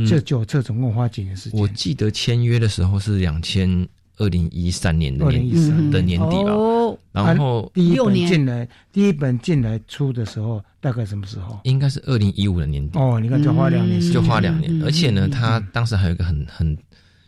[0.07, 1.59] 这九册总共花几年时间？
[1.59, 3.87] 我记得签约的时候是两千。
[4.19, 6.51] 二零一三年的年的年底吧，
[7.11, 11.59] 然后第一本进来，第一本进来出的时候，大概什么时候？
[11.63, 12.99] 应该是二零一五的年底。
[12.99, 14.83] 哦，你看就花两年，就花两年。
[14.83, 16.77] 而且呢，他当时还有一个很很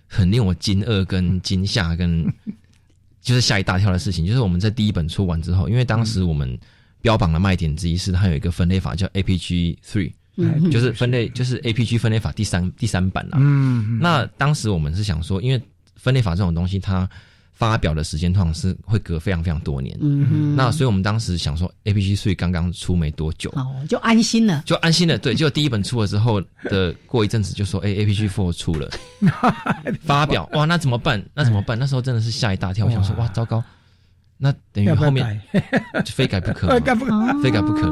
[0.08, 2.26] 很令我惊愕、跟 惊吓、跟
[3.22, 6.58] 就是吓一大跳的事情，就是我们在第一本出完之后，因为当时我们
[7.02, 10.12] 标榜的卖点之一是它有一个分类法叫 APG Three，
[10.70, 13.38] 就是分类就是 APG 分类法第三第三版啦。
[13.40, 15.62] 嗯，那当时我们是想说，因为
[16.02, 17.08] 分类法这种东西，它
[17.54, 19.96] 发表的时间通常是会隔非常非常多年。
[20.02, 25.16] 嗯那所以我们当时想说，A P G 税刚刚出没多久，哦，就安心了，就安心了。
[25.20, 28.90] 对， 就第一本出了之后的过一阵子，就说，哎，A P G Four 出了，
[30.02, 31.24] 发表，哇，那怎么办？
[31.36, 31.78] 那怎么办？
[31.78, 33.64] 那时候真的是吓一大跳，我想说，哇，糟糕，
[34.44, 35.40] 那等于后面
[36.08, 36.68] 非 改不可，
[37.44, 37.88] 非改不可。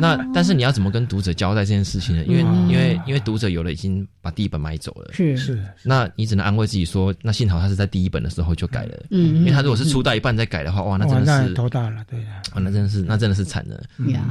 [0.00, 2.24] 那但是你要怎么跟读者交代这件事情呢？
[2.24, 2.40] 因为
[2.72, 5.36] 因为因为读者有了已经把第一本买走了，是。
[5.36, 5.62] 是。
[5.82, 13.82] 那你只能安慰自己说，那幸好他是在第一本的时候就改了，嗯，因为他如果是出到一半再改的话，哇，那真的是头大了，对啊，那真的是那真的是惨了。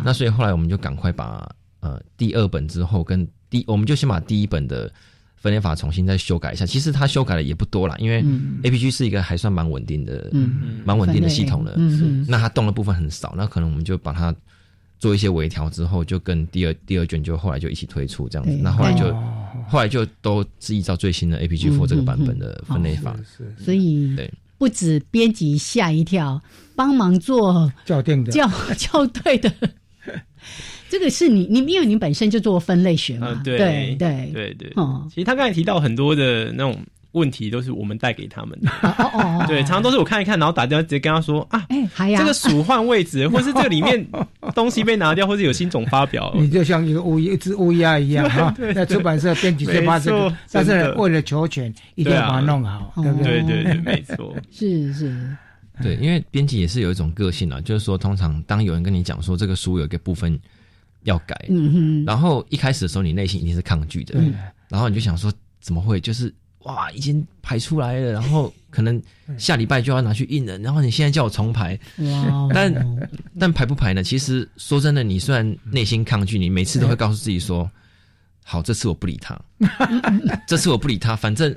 [0.03, 1.47] 那所以后来我们就赶快把
[1.82, 4.91] 呃第二本之后跟第，我们就先把第一本的
[5.39, 6.65] 分类法重新再修改一下。
[6.65, 8.23] 其实它修改的也不多啦，因为
[8.63, 14.36] A P G 是一个还算蛮稳定的，嗯，蛮稳定的系统了，嗯，那它动的部分很少，那可能我们就把它。
[15.02, 18.54] 做一些微调之后，就跟第二第二卷就后来就一起推出这样子。
[18.62, 19.15] 那后来就
[19.65, 23.15] 后来就都是依照最新的 A P G Four 这个版本的分类法。
[23.58, 26.41] 所以对，不止编辑吓一跳，
[26.75, 29.49] 帮忙做校订的校校对的。
[30.89, 33.39] 这个是你你因为你本身就做分类学嘛？
[33.43, 34.73] 对对对对对。
[34.75, 36.78] 哦，其实他刚才提到很多的那种。
[37.13, 38.69] 问题都是我们带给他们的，
[39.47, 44.06] 对，常常都是我看一看，然后打电话直接跟他说啊，哎，这个鼠换位置， 或是这个里面
[44.54, 53.41] 东西被拿掉，或是有新种发表， 你就像一个乌一只乌鸦一样 哈，在出版社编辑这个，但是为了求全，一定要把它弄好，对不对？
[53.41, 55.36] 对对对，没错，是是，
[55.82, 60.39] 对，因为编辑也是有一种个性啊，就是说，通常当有人跟你讲说这个书有一个部分
[61.03, 64.19] 要改，嗯哼，然后一开始的时候你内心一定是抗拒的，
[64.67, 65.31] 然后你就想说
[65.62, 66.33] 怎么会，就是。
[66.63, 69.01] 哇，已经排出来了，然后可能
[69.38, 71.79] 下礼拜就要拿去印了，然后你现在叫我重排，
[72.53, 72.99] 但
[73.39, 74.03] 但排不排呢？
[74.03, 77.71] 其实说真的，你虽然内心抗拒，你每次都会告诉自己说
[78.43, 79.39] ：“好，这次我不理他，
[80.45, 81.55] 这次我不理他，反正。”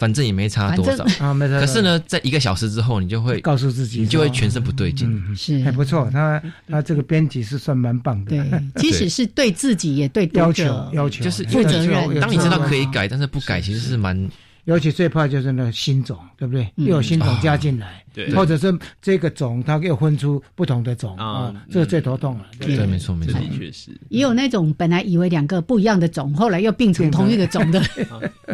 [0.00, 1.60] 反正也没差多少 啊，没差。
[1.60, 5.22] 可是呢，在一个小时之后，你就会告诉自己，你就会全身不对劲。
[5.36, 8.30] 是还不错，他他这个编辑是算蛮棒的。
[8.30, 12.18] 对， 即使是对自己也对要求要求，就是负责任。
[12.18, 14.28] 当你知道可以改，但是不改，其实是蛮。
[14.70, 16.64] 尤其最怕就是那新种，对不对？
[16.76, 18.04] 又有新种加进来，
[18.36, 22.46] 或者是这个种它又分出不同的种啊，这个最头痛了。
[22.60, 23.90] 对，没错，没错，的确是。
[24.10, 27.82] 也有那种本来以为两个不一样的种，后来又并成同一个种的，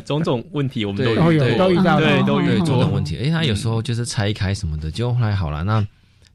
[0.07, 3.19] 种种问题我们都有，都遇到，对，都有种种问题。
[3.19, 5.63] 哎，他有时候就是拆开什么的，就后来好了。
[5.65, 5.87] 那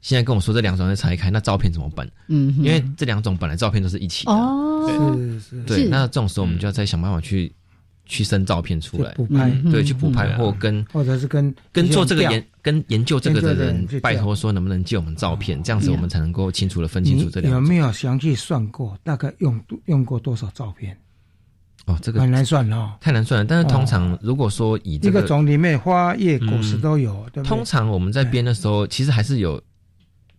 [0.02, 2.08] 现在跟我说这两种在拆开，那照片怎么办？
[2.28, 5.88] 嗯，因为这两种本来照片都是一起的，哦，是是，对。
[5.88, 7.52] 那这种时候我们就要再想办法去。
[8.06, 9.12] 去生照片出来。
[9.14, 20.98] 补拍，对，去补拍或跟或者是跟跟做这个研跟研究这个的人拜托说能不能借我们照片，这样子我们才能够清楚的分清楚这两有没有详细算过大概用用过多少照片？
[21.86, 23.46] 哦，这个很难算哦，太难算了。
[23.46, 29.62] 但是通常如果说以这个种里面花叶果实都有，通常我们在编的时候，其实还是有。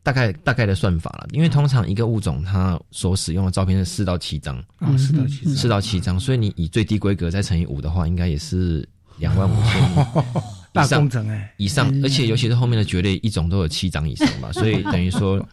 [0.02, 4.56] 大概大概的算法了，因为通常一个物种它所使用的照片是四到七张。
[4.78, 8.86] 啊，四到七四到七张，所以你以最低规格再乘以五的话，应该也是
[9.18, 10.06] 两万五千
[10.72, 15.46] 大工程哎，以上，而且尤其是后面的蕨类一种都有七张以上吧， 所以等于说，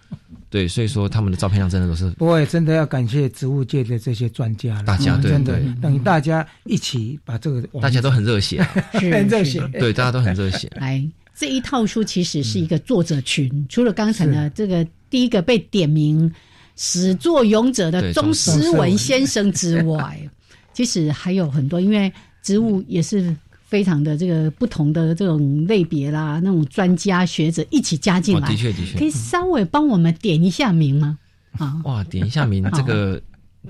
[0.49, 2.09] 对，所以说他们的照片量真的都是。
[2.11, 10.71] 不过真的要感谢植物界的这些专家，大家对对，等于大家一起把这个，大家都很热血， 很热血，对，大家都很热血。
[10.77, 11.05] 来，
[11.39, 14.85] 这一套书其实是一个作者群，除了刚才呢这个。
[15.11, 16.31] 第一个被点名
[16.75, 20.19] 始作俑者的钟思文先生之外，
[20.71, 22.13] 其实还有很多，因为
[22.43, 23.35] 植物也是
[23.65, 31.17] 非常的这个不同的这种类别啦，那种专家学者一起加进来，的确的确，可以稍微帮我们点一下名吗？
[31.57, 33.19] 啊，哇，点一下名，这个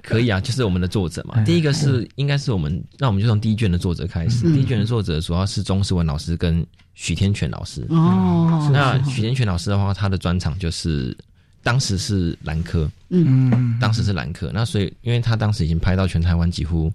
[0.04, 1.44] 可以啊，就是我们的作者嘛。
[1.44, 4.44] 第一个是应该是我们，那我们就从第一卷的作者开始。
[4.54, 7.86] 第一卷的作者主要是钟世文老师跟许天全老师。
[7.90, 11.18] 哦，那许天全老师的话，他的专场就是
[11.64, 14.52] 当时是兰科，嗯，当时是兰科。
[14.54, 16.92] 那所以，因为他当时已经拍到全台湾几乎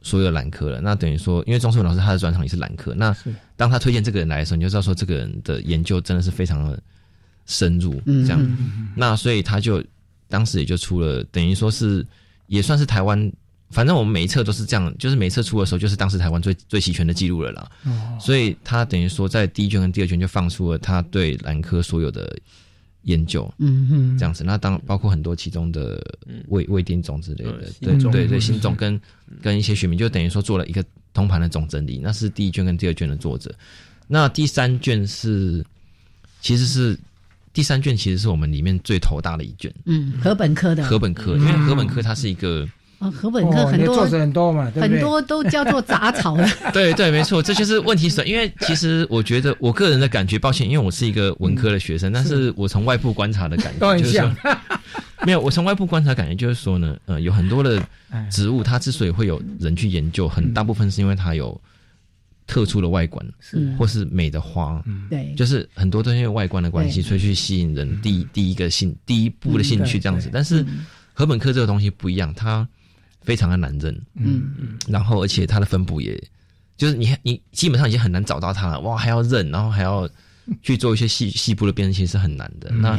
[0.00, 3.14] 所有兰科了，那等于说，因为钟世文老师他的专场也是兰科，那
[3.56, 6.80] 当他推荐这个人来的时候，你就知道说这个人的研究真的是非常的
[7.46, 8.56] 深入，这样。
[8.94, 9.84] 那所以他就。
[10.30, 12.06] 当时也就出了，等于说是
[12.46, 13.30] 也算是台湾，
[13.70, 17.70] 反正我们每一册都是这样，就是每一册出的时候，就是当时台湾最最齐全的记录了啦。
[17.84, 22.34] 哦，所以他等于说在第一卷跟第二卷就放出了他对兰科所有的
[23.02, 24.44] 研究，嗯哼，这样子。
[24.44, 26.00] 那当包括很多其中的
[26.48, 29.00] 未未定种之类的，对对对，新种跟
[29.42, 32.00] 跟一些学名，就等于说做了一个通盘的总整理。
[32.02, 33.54] 那是第一卷跟第二卷的作者。
[34.06, 35.64] 那第三卷是
[36.40, 36.96] 其实是。
[37.52, 40.84] 第三卷其实是我们里面最头大的一卷，嗯，河本科的。
[40.84, 42.66] 河本科，因为河本科它是一个
[43.00, 54.30] 啊，河本科很多作者很多嘛，很多都叫做杂草的， 对对，没错，这就是问题所因为其实我觉得我个人的感觉，抱歉，因为我是一个文科的学生，但是我从外部观察的感觉 就是说，
[55.26, 57.82] 没有，我从外部观察感觉就是说呢，呃，有很多的
[58.30, 61.60] 植物，它之所以会有人去研究，很大部分是因为它有。
[62.50, 63.72] 特殊的外观，是。
[63.78, 68.00] 或是美的花，对，就是很多都因为外观的关系，所以去吸引人。
[68.02, 70.28] 第第一个兴，第一步的兴趣这样子。
[70.32, 70.66] 但是
[71.14, 72.66] 禾本科这个东西不一样，它
[73.22, 76.20] 非常的难认，嗯嗯，然后而且它的分布也，
[76.76, 80.08] 就是你你基本上已经很难找到它了，哇，还要认，然后还要。
[80.62, 82.70] 去做一些细细部的辨析是很难的。
[82.72, 82.98] 那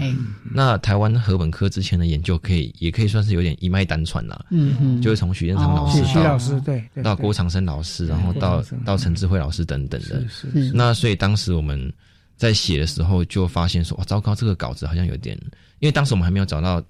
[0.53, 4.45] 那台湾和本科之前的研究可以也可以算是有点一脉单传啦。
[4.49, 10.21] 嗯嗯，就是从许建昌老师到老师对，到郭长生老师，然后到到陈志辉老师等等的。
[10.29, 10.71] 是是。
[10.73, 11.91] 那所以当时我们
[12.37, 15.37] 在写的时候就发现说，哇，糟糕，这个稿子好像有点，
[15.79, 16.81] 因为当时我们还没有找到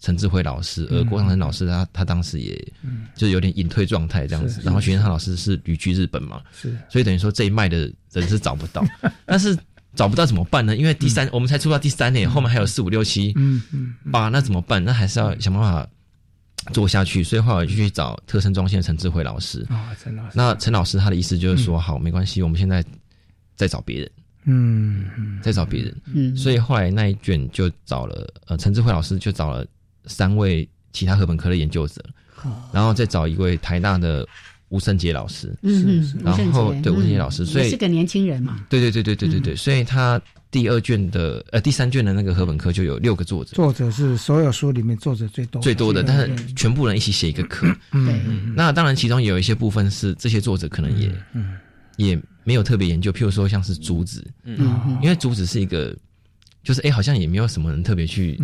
[0.00, 2.72] 陈志辉老师，而郭长生老师他他当时也
[3.14, 4.60] 就有点隐退状态这样子。
[4.64, 8.82] 然后许建昌老师是旅居日本嘛，是，所以等于说这一脉的人是找不到，
[9.26, 9.56] 但是。
[9.96, 10.76] 找不到怎么办呢？
[10.76, 14.84] 因为第三，我们才出到第三年，后面还有四五六七，嗯嗯，八，那怎么办？
[14.84, 15.88] 那还是要想办法
[16.72, 17.24] 做下去。
[17.24, 20.30] 所以后来就去找特生中心的陈志辉老师啊，陈老师。
[20.34, 22.84] 那陈老师他的意思就是说，好，没关系，我们现在
[23.56, 24.10] 再找别人，
[24.44, 26.36] 嗯嗯，再找别人，嗯。
[26.36, 29.66] 所以后来那一卷就找了呃陈志辉老师，就找了
[30.04, 32.04] 三位其他禾本科的研究者，
[32.70, 34.28] 然后再找一位台大的。
[34.68, 51.56] 吴胜杰老师，嗯，然后对吴胜杰老师，所以是个年轻人嘛，对对对对对对对，所以他第二卷的呃第三卷的那个课本科就有六个作者，作者是所有书里面作者最多最多的，但是全部人一起写一个课，嗯，那当然其中有一些部分是这些作者可能也嗯
[51.96, 55.96] 也没有特别研究，譬如说像是竹子，嗯，因为竹子是一个。
[56.66, 58.36] 就是哎，好像也没有什么人特别去，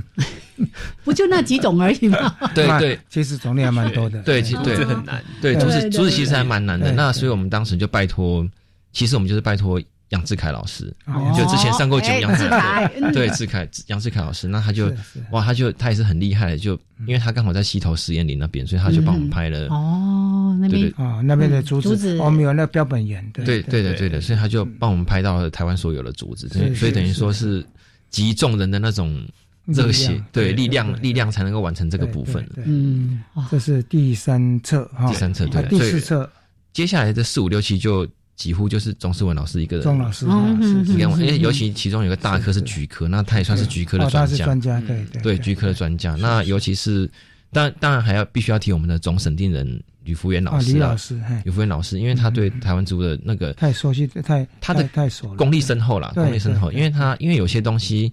[1.02, 2.38] 不就那几种而已吗？
[2.54, 4.22] 对对，其实种类还蛮多的。
[4.22, 4.76] 对，其实对。
[4.84, 5.20] 很难。
[5.40, 6.92] 对，竹子竹子其实还蛮难的。
[6.92, 8.48] 那所以我们当时就拜托，
[8.92, 10.94] 其实我们就是拜托杨志凯老师，
[11.36, 14.88] 就之前上过节目杨志凯，对志凯 杨志凯老师，那他就
[15.32, 23.44] 哇，他就他也是很厉害的，就因为他刚好在溪头实验林那边，所以他就帮我们拍了哦，那边啊那边的竹子，我们有那标本园，对。
[23.62, 27.66] 对的对的，所以他就帮我们拍到了台湾所有的竹子，所以等于说是。
[28.12, 29.26] 集众人的那种
[29.64, 32.48] 热血，对力量，力量才能够完成这个部分。
[32.64, 36.30] 嗯，这是第三册哈，第三册对，第四册，
[36.72, 38.06] 接下来的四五六七就
[38.36, 39.84] 几乎就是钟思文老师一个人。
[39.84, 46.14] 钟老师，你看，因为尤其其中有个大科是菊科，那他也算是菊科的专家，专家对对对，菊科的专家。
[46.16, 47.10] 那尤其是，
[47.50, 56.70] 当当然还要必须要提我们的总审定人吕福元老师，李老师，吕福元老师，因为他对台湾植物的那个太熟悉，太他的太熟，功力深厚了，功力深厚。
[56.72, 58.12] 因为他因为有些东西，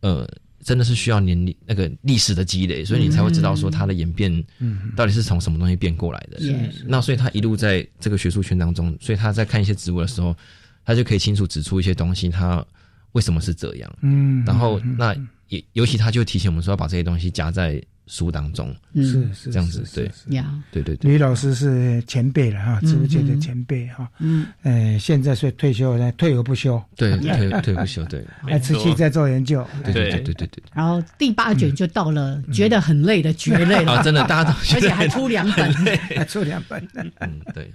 [0.00, 0.28] 呃，
[0.62, 6.38] 真的是需要年历那个历史的积累，所以你才会知道说它的演变，嗯，到底是从什么东西变过来的。
[6.86, 10.36] 那所以他一路在这个学术圈当中，所以他在看一些植物的时候，
[10.84, 12.64] 他就可以清楚指出一些东西，他
[13.12, 13.96] 为什么是这样。
[14.02, 15.14] 嗯，然后那
[15.48, 17.80] 也尤其他就提醒我们说要把这些东西夹在。
[18.06, 21.10] 书当中是是这样子，对呀，对对对。
[21.10, 24.08] 吕老师是前辈了哈，植物界的前辈哈。
[24.18, 26.82] 嗯，呃，现在是退休了，退而不休。
[26.96, 29.66] 对，退退不休，对，还持续在做研究。
[29.82, 30.62] 对对对对对对。
[30.74, 35.72] 然后第八卷就到了觉得很累的蕨类了，真的，大家都 而且还出两本，
[36.14, 36.86] 还出两本。
[36.94, 37.72] 嗯，对。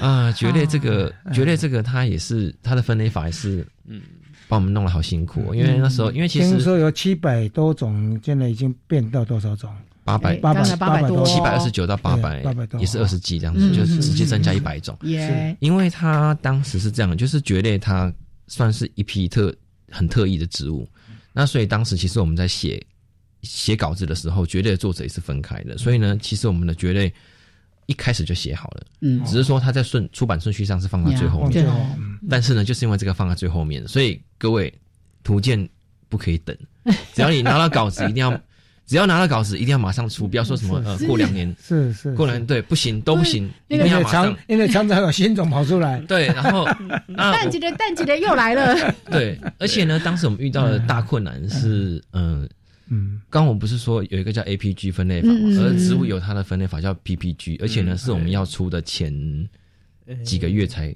[0.00, 4.00] 啊，蕨类这个 蕨类这个，它也是它的分类法也是嗯。
[4.50, 9.72] 帮我们弄得好辛苦，因为那时候，因为其实听说有七百多种，现在已经变到多少种？
[10.02, 10.34] 八百。
[10.38, 10.76] 八百。
[10.76, 12.42] 八百多，七百二十九到八百，
[12.80, 14.98] 也是二十几这样子，就直接增加一百种。
[15.04, 18.12] 是，因为它当时是这样，就是蕨类它
[18.48, 19.54] 算是一批特
[19.88, 20.88] 很特异的植物，
[21.32, 22.84] 那所以当时其实我们在写
[23.42, 27.12] 写稿子的时候，蕨类的作者也是分开的，所以呢，其实我们的蕨类
[27.90, 31.66] 一开始就写好了，嗯，只是说它在顺出版顺序上是放在最后面，
[32.30, 34.72] 但是呢，就是因为这个放在最后面，所以各位
[35.24, 35.68] 图鉴
[36.08, 36.56] 不可以等，
[37.12, 38.32] 只要你拿到稿子，一定要。
[38.86, 41.54] 只要拿到稿子，一定要马上出，不要说什么呃过两年。
[41.62, 46.00] 是是过两年对不行都不行，一定要马上，因为常常有新种跑出来。
[46.08, 46.66] 对，然后
[47.14, 48.92] 淡季的淡季的又来了。
[49.08, 52.48] 对，而且呢，当时我们遇到的大困难是，嗯
[52.90, 59.12] 嗯，刚我们不是说有一个叫 APG 分类法嘛，而植物有它的分类法叫 PPG，而且呢是我们要出的前
[60.24, 60.94] 几个月才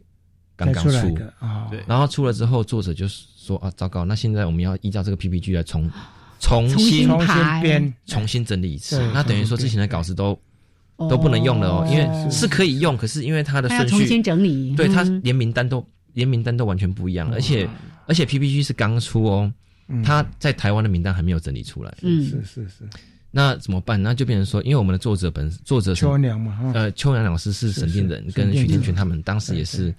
[0.54, 1.18] 刚刚出。
[1.38, 5.90] 啊，对，然后出了之后，作者就说啊，糟糕，那现在我们要依照这个 PPG 来重。
[6.40, 10.38] 重新重新编，重新整理一次，那等于说之前的稿子都
[10.98, 15.82] 都不能用了哦，因为是可以用，可是因为它的顺序重新整理，对它连名单都
[16.12, 17.66] 连名单都完全不一样，而且
[18.06, 19.50] 而且 PPG 是刚出哦，
[20.04, 22.88] 它在台湾的名单还没有整理出来，嗯，是是是，
[23.30, 24.02] 那怎么办？
[24.02, 29.94] 那就变成说，因为我们的作者本作者邱良嘛，呃，邱良老师是沈定人，跟徐天群他们当时也是。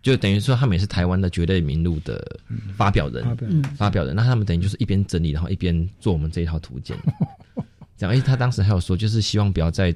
[0.00, 2.24] 就等于说，他们也是台湾的绝对名录的
[2.76, 3.24] 发表人，
[3.76, 4.14] 发表人。
[4.14, 6.96] 那他们等于就是一边整理，然后一边做我们这一套图鉴。
[7.98, 9.94] 这样，而且他当时还有说，就是希望不要在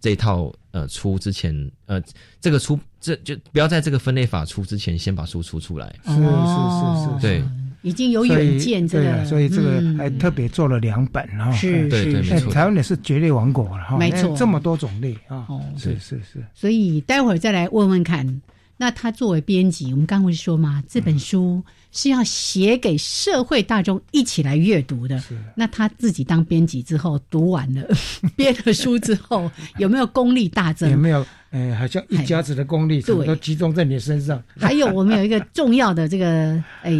[0.00, 1.54] 这一套呃出之前，
[1.86, 2.02] 呃，
[2.40, 5.94] 这个出这就不要在这个分类法出之前，先把书出出来。
[6.04, 7.44] 是是是是，对，
[7.82, 11.50] 已经有远见，这个，所以这个还特别做了两本哈。
[11.52, 15.46] 是是是，台湾也是绝对王国了哈，没错，这么多种类啊。
[15.48, 16.44] 哦，是是是。
[16.54, 18.40] 所以待会儿再来问问看。
[18.80, 21.62] 那他作为编辑，我们刚不是说嘛，这本书
[21.92, 25.22] 是要写给社会大众一起来阅读的。
[25.54, 27.86] 那他自己当编辑之后，读完了
[28.36, 30.90] 编了书之后，有没有功力大增？
[30.90, 31.26] 有没有？
[31.50, 34.42] 哎，好像一家子的功力都集中在你身上。
[34.56, 36.90] 还有，我们有一个重要的这个哎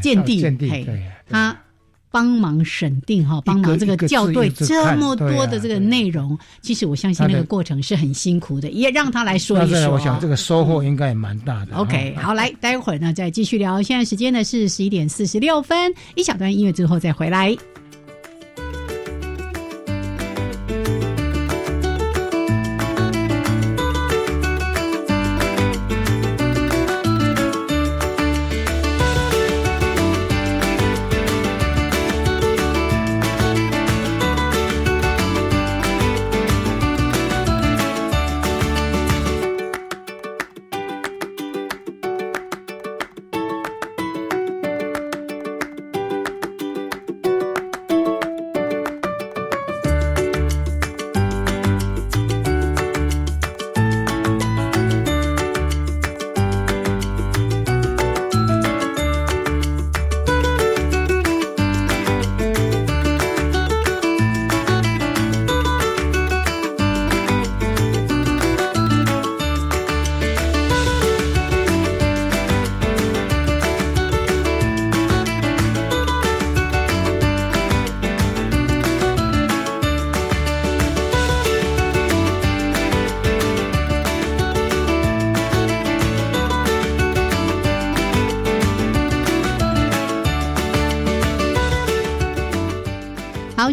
[0.00, 0.86] 鉴定，鉴 定，
[1.28, 1.54] 他。
[2.16, 9.90] 帮忙审定哈，帮忙这个校对这么多的这个内容，其实我相信那个过程是很辛苦的，也让他来说一说。
[9.90, 11.76] 我想这个收获应该也蛮大的。
[11.76, 13.82] OK，好，来，待会儿呢再继续聊。
[13.82, 17.54] 现在时间呢是十一点四十六分，一小段音乐之后再回来。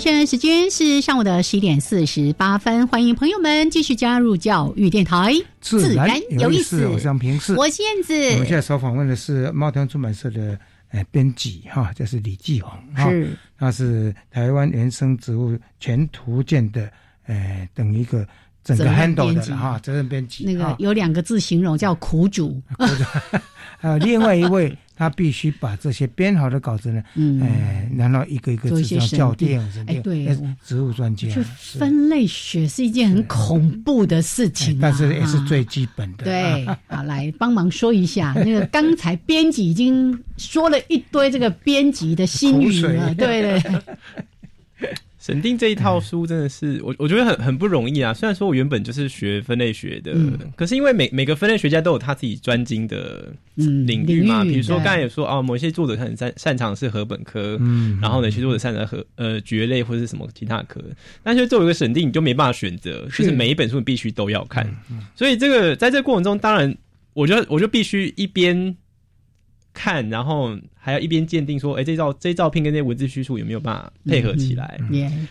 [0.04, 6.86] 现在时间是上午的十一点四十八分，欢迎朋友们继续加入教育电台，自然有意思。
[6.88, 8.14] 我是平视，我是燕子。
[8.34, 10.60] 我们现在所访问的是猫头出版社的
[10.91, 13.10] 呃编辑哈，这是李继红哈，
[13.58, 16.91] 他是台湾原生植物全图鉴的
[17.26, 18.28] 呃等一个
[18.62, 20.43] 整个 handle 的哈责任编辑。
[20.43, 22.62] 那个有两个字形容叫苦主。
[23.84, 24.76] 呃，另外一位。
[24.96, 27.04] 他必须把这些编好的稿子呢，
[27.42, 36.26] 哎，然后一个一个这样校订，哎，对，植物专家，分类学是一件很恐怖的事情，但是也是最基本的。
[36.26, 43.64] 对，好，来帮忙说一下，那个刚才编辑已经说了一堆这个编辑的心语了， 对对。
[45.24, 48.14] 审定这一套书真的是我我觉得很很不容易啊。
[48.14, 50.14] 虽然说我原本就是学分类学的，
[50.58, 54.44] 可是因为每每个分类学家都有他自己专精的领域嘛。
[54.44, 60.84] 比如说刚才也说啊，某些作者很擅擅长是禾本科，嗯，然后呢，有些作者擅长禾呃蕨类或者是什么其他科。
[61.24, 64.70] 但是作为一个审定，你就没办法选择，就是每一本书你必须都要看。
[65.16, 66.76] 所以这个在这个过程中，当然，
[67.14, 68.76] 我觉得我就必须一边。
[69.74, 74.80] 看，然后还要一边鉴定说，哎，这照这照片跟这些文字叙述有没有办法配合起来？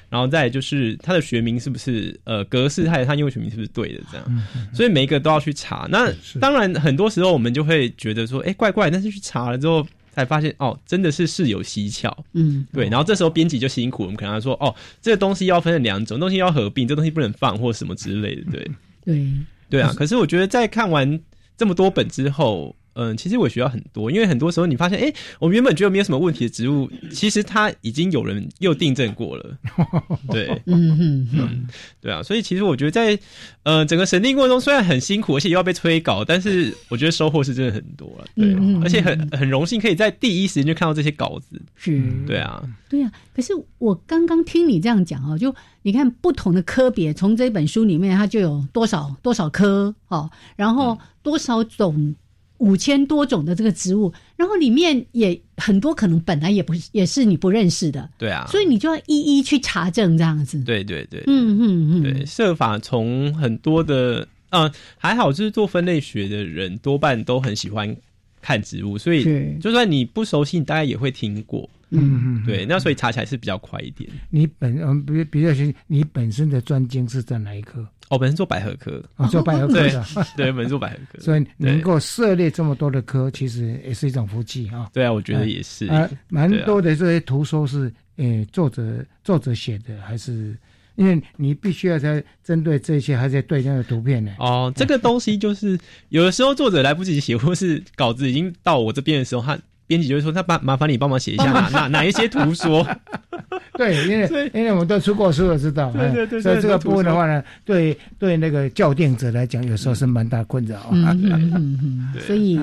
[0.09, 4.01] 然后再就是它的学名是不是呃格式，它它英文学名是不是对的？
[4.11, 5.87] 这样，所以每一个都要去查。
[5.91, 12.25] 那当然很多时候我们就会觉得说，哎，怪怪，但是去查了之后才发现，哦，真的是事有蹊跷。
[12.33, 12.89] 嗯，对。
[12.89, 18.43] 然后这时候编辑就辛苦，我们可能说，哦，这个东西要分成两种，东西要合并，这东西不能放或什么之类的。
[18.51, 18.71] 对，
[19.05, 19.27] 对，
[19.71, 19.95] 对啊。
[19.97, 21.21] 可是我觉得在看完
[21.57, 22.75] 这么多本之后。
[22.95, 29.57] 嗯，其实我学到很多，因为很多时候你发现，哎，我们原本觉得没有什么问题的植物，其实它已经有人又订正过了。
[30.31, 31.67] 对，嗯嗯嗯，
[32.01, 33.19] 对啊，所以其实我觉得在
[33.63, 38.27] 呃整个审定过程中，虽然很辛苦，而且又要被催稿，但是我觉得收获是真的很多了。
[38.35, 41.61] 对，而且很很荣幸可以在第一时间就看到这些稿子。
[41.77, 43.11] 是，对啊，对啊。
[43.35, 52.15] 可是我刚刚听你这样讲哦，就你看不同的科别，从这本书里面它就有多少多少科哦，然后多少种。
[52.63, 60.63] 五千多种的这个植物，然后里面也很多可能本来也不也是你不认识的，对啊，所以你就要一一去查证这样子。
[60.63, 67.97] 对对对，嗯嗯嗯，对，设法从很多的，嗯，还好就是做分类学的人多半都很喜欢
[68.41, 71.69] 看植物，所以就算你不熟悉，你大概也会听过。
[71.95, 74.09] 嗯嗯，对，那所以查起来是比较快一点。
[74.31, 77.87] 你本嗯比比较是，你本身的专精是在哪一科？
[78.13, 80.05] 哦，本身做百合科，做百合科的，
[80.37, 84.91] 对，本身做百合科，所以能够涉猎这么多的科，其实也是一种福气啊。
[84.93, 85.87] 对啊，我觉得也是。
[85.87, 90.55] 啊，蛮多的这些图说是，呃，作者作者写的，还是
[90.97, 94.35] 因为你必须要在针对这些，还在对那个图片呢？
[94.39, 95.79] 哦，这个东西就是
[96.11, 102.87] 有的时候作者来不及写，或是稿子已经到我这边的时候，他编辑就会说，他帮麻烦你帮忙写一下哪哪哪一些图说。
[103.77, 105.91] 对，因为 因为我们都出过书，了知道。
[105.93, 106.41] 对对对。
[106.43, 110.89] 所以这个部分的话呢，对对那个校订者来讲，有时候是蛮大困扰。
[110.93, 112.15] 嗯嗯嗯。
[112.27, 112.61] 所以，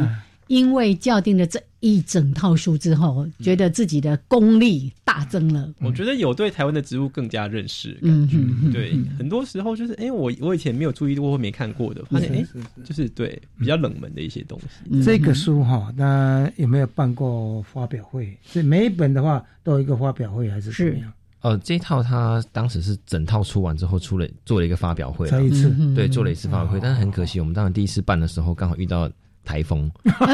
[0.49, 5.73] 因为校订了这一整套书之后，觉得自己的功力大增了。
[5.79, 8.37] 我觉得有对台湾的植物更加认识感觉。
[8.73, 12.45] 对，很多时候就是，哎，我我以前没有注意过或没看过的，发现哎，
[12.83, 15.01] 就是对比较冷门的一些东西。
[15.01, 18.37] 这个书哈，那有没有办过发表会？
[18.43, 19.41] 所以每一本的话。
[19.69, 21.13] 做一个发表会还是怎么样？
[21.41, 29.07] 呃，这一套它当时是整套出完之后，出了做了一个发表会，再一次对做了一次发表会，但是很可惜，我们当时第一次办的时候刚好遇到
[29.49, 29.89] 台风，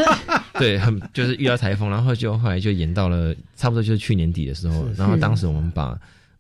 [0.59, 5.97] 对，很就是遇到台风，然后就后来就延到了差不多就是去年底的时候，然后当时我们把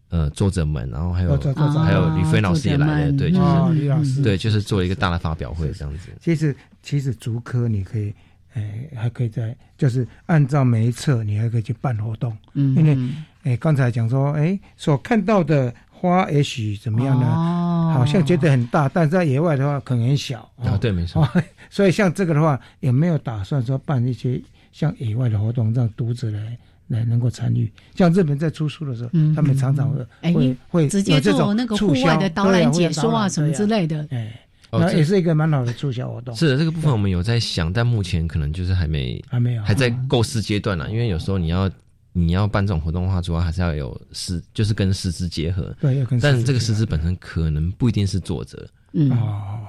[0.09, 1.37] 呃作者们，然后还有
[1.85, 6.09] 还有吕飞老师也来了，对，就是吕老师对，就是做了一个大的发表会这样子。
[6.19, 6.53] 其实
[6.83, 8.13] 其实竹科你可以。
[8.57, 12.33] 哎，还可以在，就是按照每一册，你还可以去办活动。
[12.53, 12.97] 嗯，因为，
[13.43, 17.25] 哎，刚才讲说，哎，所看到的花也许怎么样呢？
[17.25, 20.39] 哦，好像觉得很大，但是在野外的话可能很小。
[20.57, 21.27] 啊，对，没错。
[21.69, 24.41] 所以像这个的话，也没有打算说办一些
[24.71, 27.71] 像野外的活动，让读者来来能够参与？
[27.95, 34.05] 像日本在出书的时候，他们常常会会会直接做那个户外的导览解说啊什么之类的。
[34.11, 34.41] 哎。
[34.77, 36.35] 那也是一个蛮好的促销活动。
[36.35, 40.91] 是的，这个部分我们有在想，但目前可能就是还没还没有还在构思阶段呢。
[40.91, 41.69] 因为有时候你要
[42.17, 45.75] 你要办这种活动的话，主要还是要有师，就是跟师资结合。
[45.81, 46.17] 对，要跟。
[46.21, 48.65] 但这个师资本身可能不一定是作者。
[48.93, 49.11] 嗯，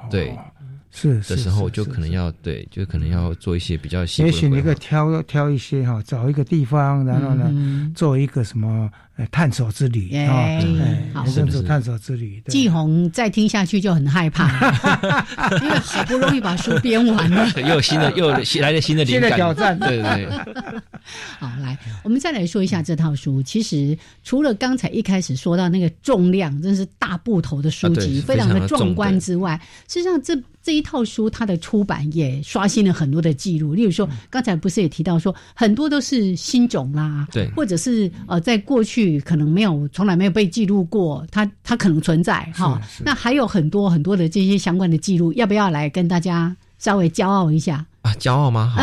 [0.09, 0.33] 对。
[0.93, 4.01] 是的时候就可能要对，就可能要做一些比较。
[4.01, 8.91] 也许你可以挑挑一些哈，找一个地方，然后呢，做一个什么
[9.31, 10.61] 探索之旅啊，
[11.15, 12.43] 好，甚至探索之旅。
[12.49, 14.47] 季红再听下去就很害怕，
[15.63, 18.29] 因为好不容易把书编完了， 又有新的又
[18.61, 20.29] 来了新的灵感挑战，对对。
[21.39, 23.43] 好，来，我们再来说一下这套书。
[23.43, 29.59] 其实除了刚才一开始说到那个重量，真是大部头的书籍，非常的壮观之外，
[29.89, 30.37] 实际上这。
[30.67, 33.73] 这一套书，它的出版也刷新了很多的记录。
[33.73, 42.81] 例如说，刚才不是也提到说，很多都是新种啦，对，或者是呃，在过去可能没有、从来没有被记录过，它它可能存在哈。
[43.05, 48.13] 那还有很多很多的这些相关的记录，要不要来跟大家稍微骄傲一下啊？
[48.19, 48.75] 骄傲吗？
[48.77, 48.83] 好，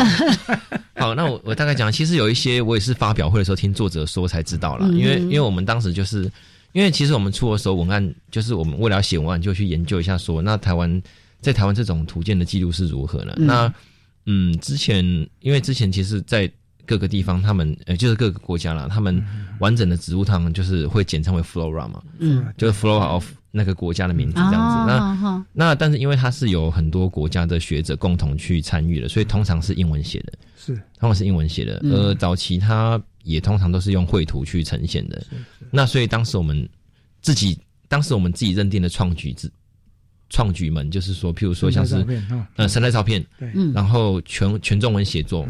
[1.08, 6.32] 好，那我我大概讲，其实有一些我也是发表会的时候听作者说才知道了，因为因为我们当时就是
[6.72, 11.02] 因为其实我们出的时候文案，就是我们为了写文案就去研究一下，说那台湾。
[11.44, 13.34] 在台湾这种图鉴的记录是如何呢？
[13.36, 13.74] 那
[14.28, 15.04] 嗯，之前
[15.42, 16.50] 因为之前其实，在
[16.86, 19.24] 各个地方，他们呃，就是各个国家啦，他们
[19.60, 24.92] 完整的植物，他们就是会简称为 flora 嘛，嗯，就是 flora of 那个国家的名字这样子。
[24.92, 30.76] 那那但是因为它是有很多国家的学者共同去参与的，所以通常是英文写的，是。
[31.00, 31.80] 通常是英文写的。
[31.84, 35.24] 呃，早期它也通常都是用绘图去呈现的。
[35.72, 36.68] 那所以当时我们
[37.22, 37.58] 自己，
[37.88, 39.50] 当时我们自己认定的创举之。
[40.30, 42.04] 创举们就是说，譬如说像是
[42.56, 45.48] 呃，生态照片，对，然后全全中文写作，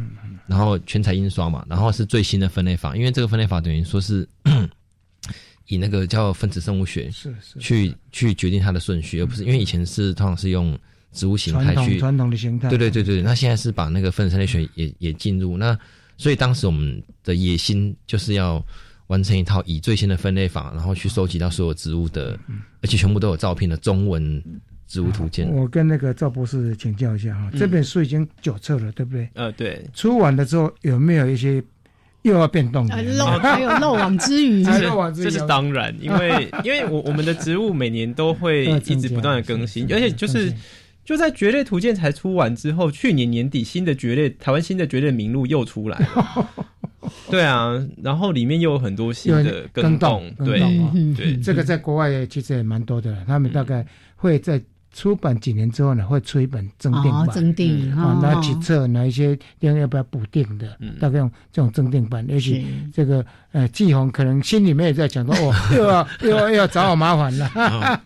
[0.48, 4.28] 然后全彩印刷嘛，然后是最新的分类法，因为这个分类法等于说是
[5.68, 10.78] 以那个叫分子生物学是是去去决定它的顺序，而不是因为以前是通常是用
[11.14, 15.78] 植物形态去传统的形态，对对对对，那现在是把那个分子生理学也也进入，那
[16.18, 18.64] 所以当时我们的野心就是要
[19.08, 22.38] 完成一套以最新的分类法，然后去收集到所有植物的，
[22.82, 24.44] 而且全部都有照片的中文
[24.88, 25.50] 植物图鉴。
[25.52, 29.30] 我跟那个赵博士请教一下哈，这本书已经九册了，对不对？
[29.34, 29.86] 呃，对。
[29.94, 31.64] 出完了之后有没有一些？
[32.24, 34.64] 又要变动，漏还有漏网之鱼，
[35.14, 40.50] 这是当然，因为 因为我我们的植物每年都会一直不断的更新，而且就是
[41.04, 46.50] 就在蕨类图鉴才出完之后，去年年底新的蕨类台湾新的蕨类名录又出来了，
[47.30, 50.62] 对啊，然后里面又有很多新的更动，对
[51.18, 54.62] 对，这个在国外其实也蛮多的，他们大概会在。
[54.94, 62.24] 出版几年之后呢，会出一本增订版，增订啊，哪几册哪一些要要不要补订的，大概用这种增订版。
[62.30, 62.64] 也许
[62.94, 68.02] 这个呃季红可能心里面也在讲说，哦，又要又要又要找我麻烦了。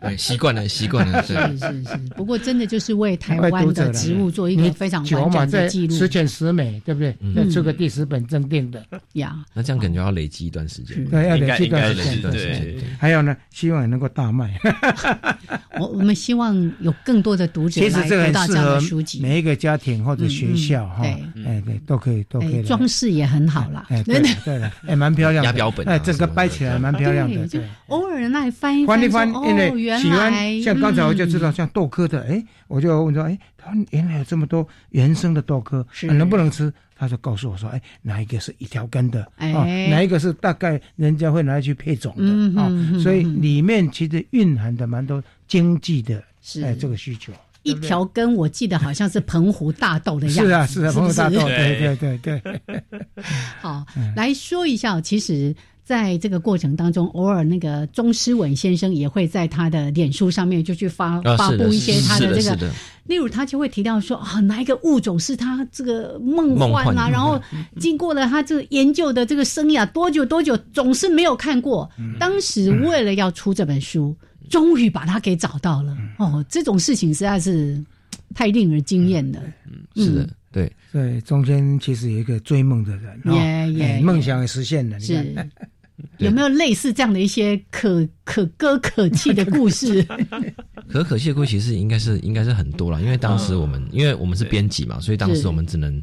[0.00, 1.22] 对，习惯了，习惯了。
[1.26, 7.16] 是是是，不过真的就是为台湾的植物做一个非常完整的记录，十全十美，对不对？
[7.34, 8.84] 再出个第十本正定的
[9.14, 9.36] 呀。
[9.54, 12.20] 那这样感觉要累积一段时间，对，要累积一段时间。
[12.22, 14.58] 对，还有呢，希望也能够大卖。
[15.78, 22.62] 我我们希望有更多的读者来读到这样的书籍，每一个家庭或者学校哈，哎对，都可以都可以。
[22.62, 27.46] 装饰也很好啦， 哎对对了，哎蛮漂亮，压标本，哎整个掰起来蛮漂亮的。
[27.46, 36.72] 就偶尔那翻一翻一翻，因为喜欢像刚才我就知道像豆科的，哎，我就问说，哎，他原来有这么多原生的豆科，能不能吃？
[37.00, 39.64] 他就告诉我说，哎，哪一个是一条根的啊？
[39.88, 42.68] 哪一个是大概人家会拿去配种的啊？
[43.00, 46.20] 所以里面其实蕴含的蛮多经济的
[46.64, 47.32] 哎这个需求。
[47.62, 50.44] 一条根，我记得好像是澎湖大豆的样子。
[50.46, 52.82] 是啊，是啊，澎湖大豆，对对对对。
[53.60, 53.84] 好，
[54.16, 55.54] 来说一下，其实。
[55.88, 62.70] 在这个过程当中，偶尔那个钟诗文先生也会在他的脸书上面就去发发布一些他的这个，
[63.06, 67.40] 例如他就会提到说啊，哪一个物种是他这个梦幻啊，然后
[67.80, 71.90] 经过了他这个研究的这个生涯多久多久，总是没有看过。
[72.20, 74.14] 当时为了要出这本书，
[74.48, 75.96] 终于把他给找到了。
[76.18, 77.82] 哦，这种事情实在是
[78.34, 79.40] 太令人惊艳了。
[79.66, 84.98] 嗯是的，对对，中间其实有一个追梦的人，也也梦想也实现了。
[85.00, 85.34] 是。
[86.18, 90.00] 有没有类似这样的一些可可歌可泣的故事？
[90.88, 96.00] 可可泣的故事其实应该是应该是很多了，因为当时我们因为我们是编辑嘛，所以当时我们只能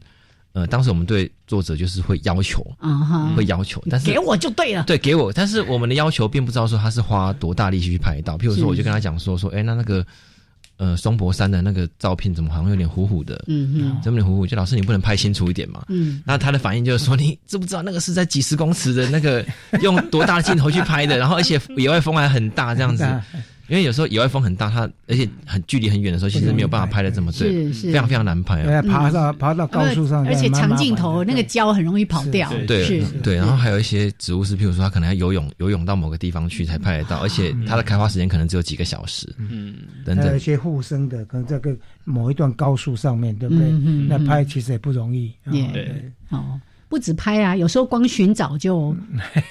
[0.56, 10.04] 呃，当时我们对作者就是会要求啊哈，会要求，但是给我就对了，对，给我，但是我们的要求并不知道说他是花多大力气去拍到，譬如说我就跟他讲说说，哎，那那个。
[10.78, 13.42] 呃，松柏山的那个照片怎么好像有点糊糊的？
[13.48, 14.46] 嗯嗯，有点糊糊。
[14.46, 15.86] 就老师，你不能拍清楚一点嘛？
[15.88, 19.46] 嗯，那他的反应就是说，你知不知道那个是在几十公尺的那个
[19.82, 21.18] 用多大的镜头去拍的？
[21.18, 23.08] 然后而且野外风还很大，这样子。
[23.68, 28.82] 因为有时候野外风很大，它而且很距离很远的时候，其实没有办法拍的这么对，非常非常难拍啊。
[28.84, 32.50] 爬到爬到高处上，而且长镜头那个胶很容易跑掉。
[32.68, 39.28] 对对，然后还有一些植物是，譬如说它可能要游泳，游泳到某个地方去才拍得到，而且它的开花时间可能只有几个小时。
[39.38, 40.26] 嗯，等等。
[40.26, 43.72] 还有一些附生的，可能在个某一段高速上面对不对？
[44.08, 45.34] 那拍其实也不容易。
[45.52, 46.60] 对，哦。
[46.88, 48.96] 不止拍啊，有时候光寻找就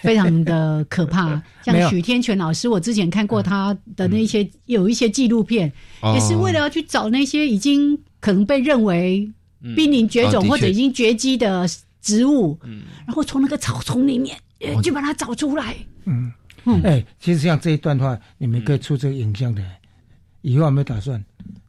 [0.02, 1.42] 非常的可怕。
[1.64, 5.72] 像许天全老师，我之前看过他的那些有一些纪录片，
[6.14, 9.30] 也是为了要去找那些已经可能被认为
[9.74, 11.66] 濒临绝种或者已经绝迹的
[12.00, 12.58] 植物，
[13.06, 14.36] 然后从那个草丛里面
[14.82, 15.74] 就把它找出来。
[16.04, 16.32] 嗯。
[16.66, 19.62] 嗯，哎，其实像这一段的话，你们可以出这个影像的，
[20.40, 21.22] 以后有没有打算？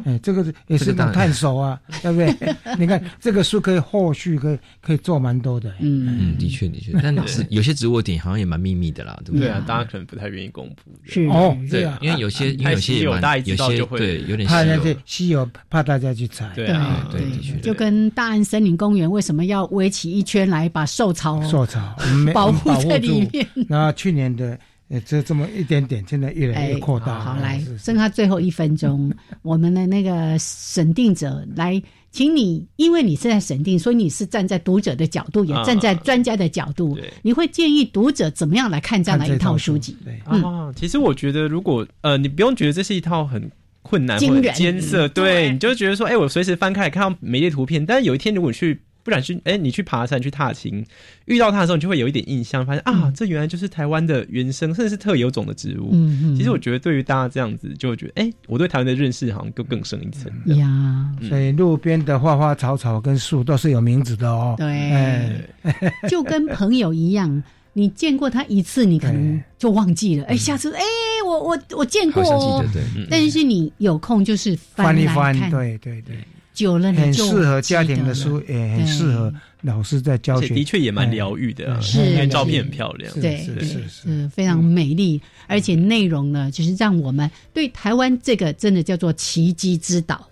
[0.04, 2.56] 哎，这个也是种探索啊， 对不对？
[2.78, 5.70] 你看这个树可以后续可以可以做蛮多的。
[5.80, 9.48] 嗯嗯，的确的确，但是有些植物点好像也蛮秘密的啦，对不对？
[9.48, 10.92] 对啊，大家可能不太愿意公布。
[11.06, 16.52] 是哦，对啊，因为有些因为有些有大有些对有点怕那些稀有，怕大家去采。
[16.56, 17.56] 对啊对，的确。
[17.60, 21.96] 就跟大安森林公园为什么要围起一圈来把兽草兽草
[22.34, 23.48] 保护在里面？
[23.70, 24.60] 那去年的。
[24.90, 27.20] 呃，这这么一点点，现在越来越扩大。
[27.20, 29.12] 好，来，剩下最后一分钟，
[29.42, 31.82] 我们的那个审定者来，
[32.12, 39.98] 请你，因为你是在审定，所以你是站在读者的角度，也站在专家的角度，你会建议读者怎么样来看这样的一套书籍？
[40.06, 43.50] 对，啊，其实我觉得，如果呃，你不用觉得这是一套很
[43.82, 50.84] 困难或者艰涩，对，你就觉得说，哎，我随时翻开来看到每页图片，但是有一天如果去不然去哎，你去爬山去踏青，
[51.26, 55.92] 遇到它的时候，你就会有一点印象，发现啊，这原来就是台湾的原生甚至是特有种的植物。
[55.94, 56.36] 嗯嗯。
[56.36, 60.32] 其实我觉得对于大家这样子，就会觉得哎，我对台湾的认识好像更更深一层。
[60.58, 64.56] 呀，所以路边的花花草草跟树都是有名字的哦。
[64.58, 65.40] 对，
[66.10, 67.44] 就跟朋友一样。
[67.78, 70.24] 你见过他一次，你可能就忘记了。
[70.28, 70.82] 哎，下次哎，
[71.28, 72.64] 我我我见过哦。
[73.12, 76.16] 但是你有空就是翻一翻，对对对，
[76.56, 79.32] 久了很适合家庭的书，也很适合
[79.62, 81.80] 老师在教学，的确也蛮疗愈的。
[81.82, 90.28] 是照片很漂亮，对，是是是，非常美丽，而且内容呢，就是让我们对台湾这个真的叫做奇迹之岛。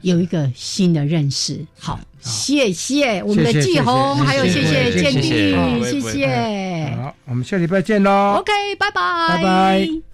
[0.00, 5.28] 有一个新的认识，好，谢谢我们的季红，还有谢谢建弟，
[5.84, 10.07] 谢谢，好，我们下礼拜见喽，OK，拜拜，拜拜。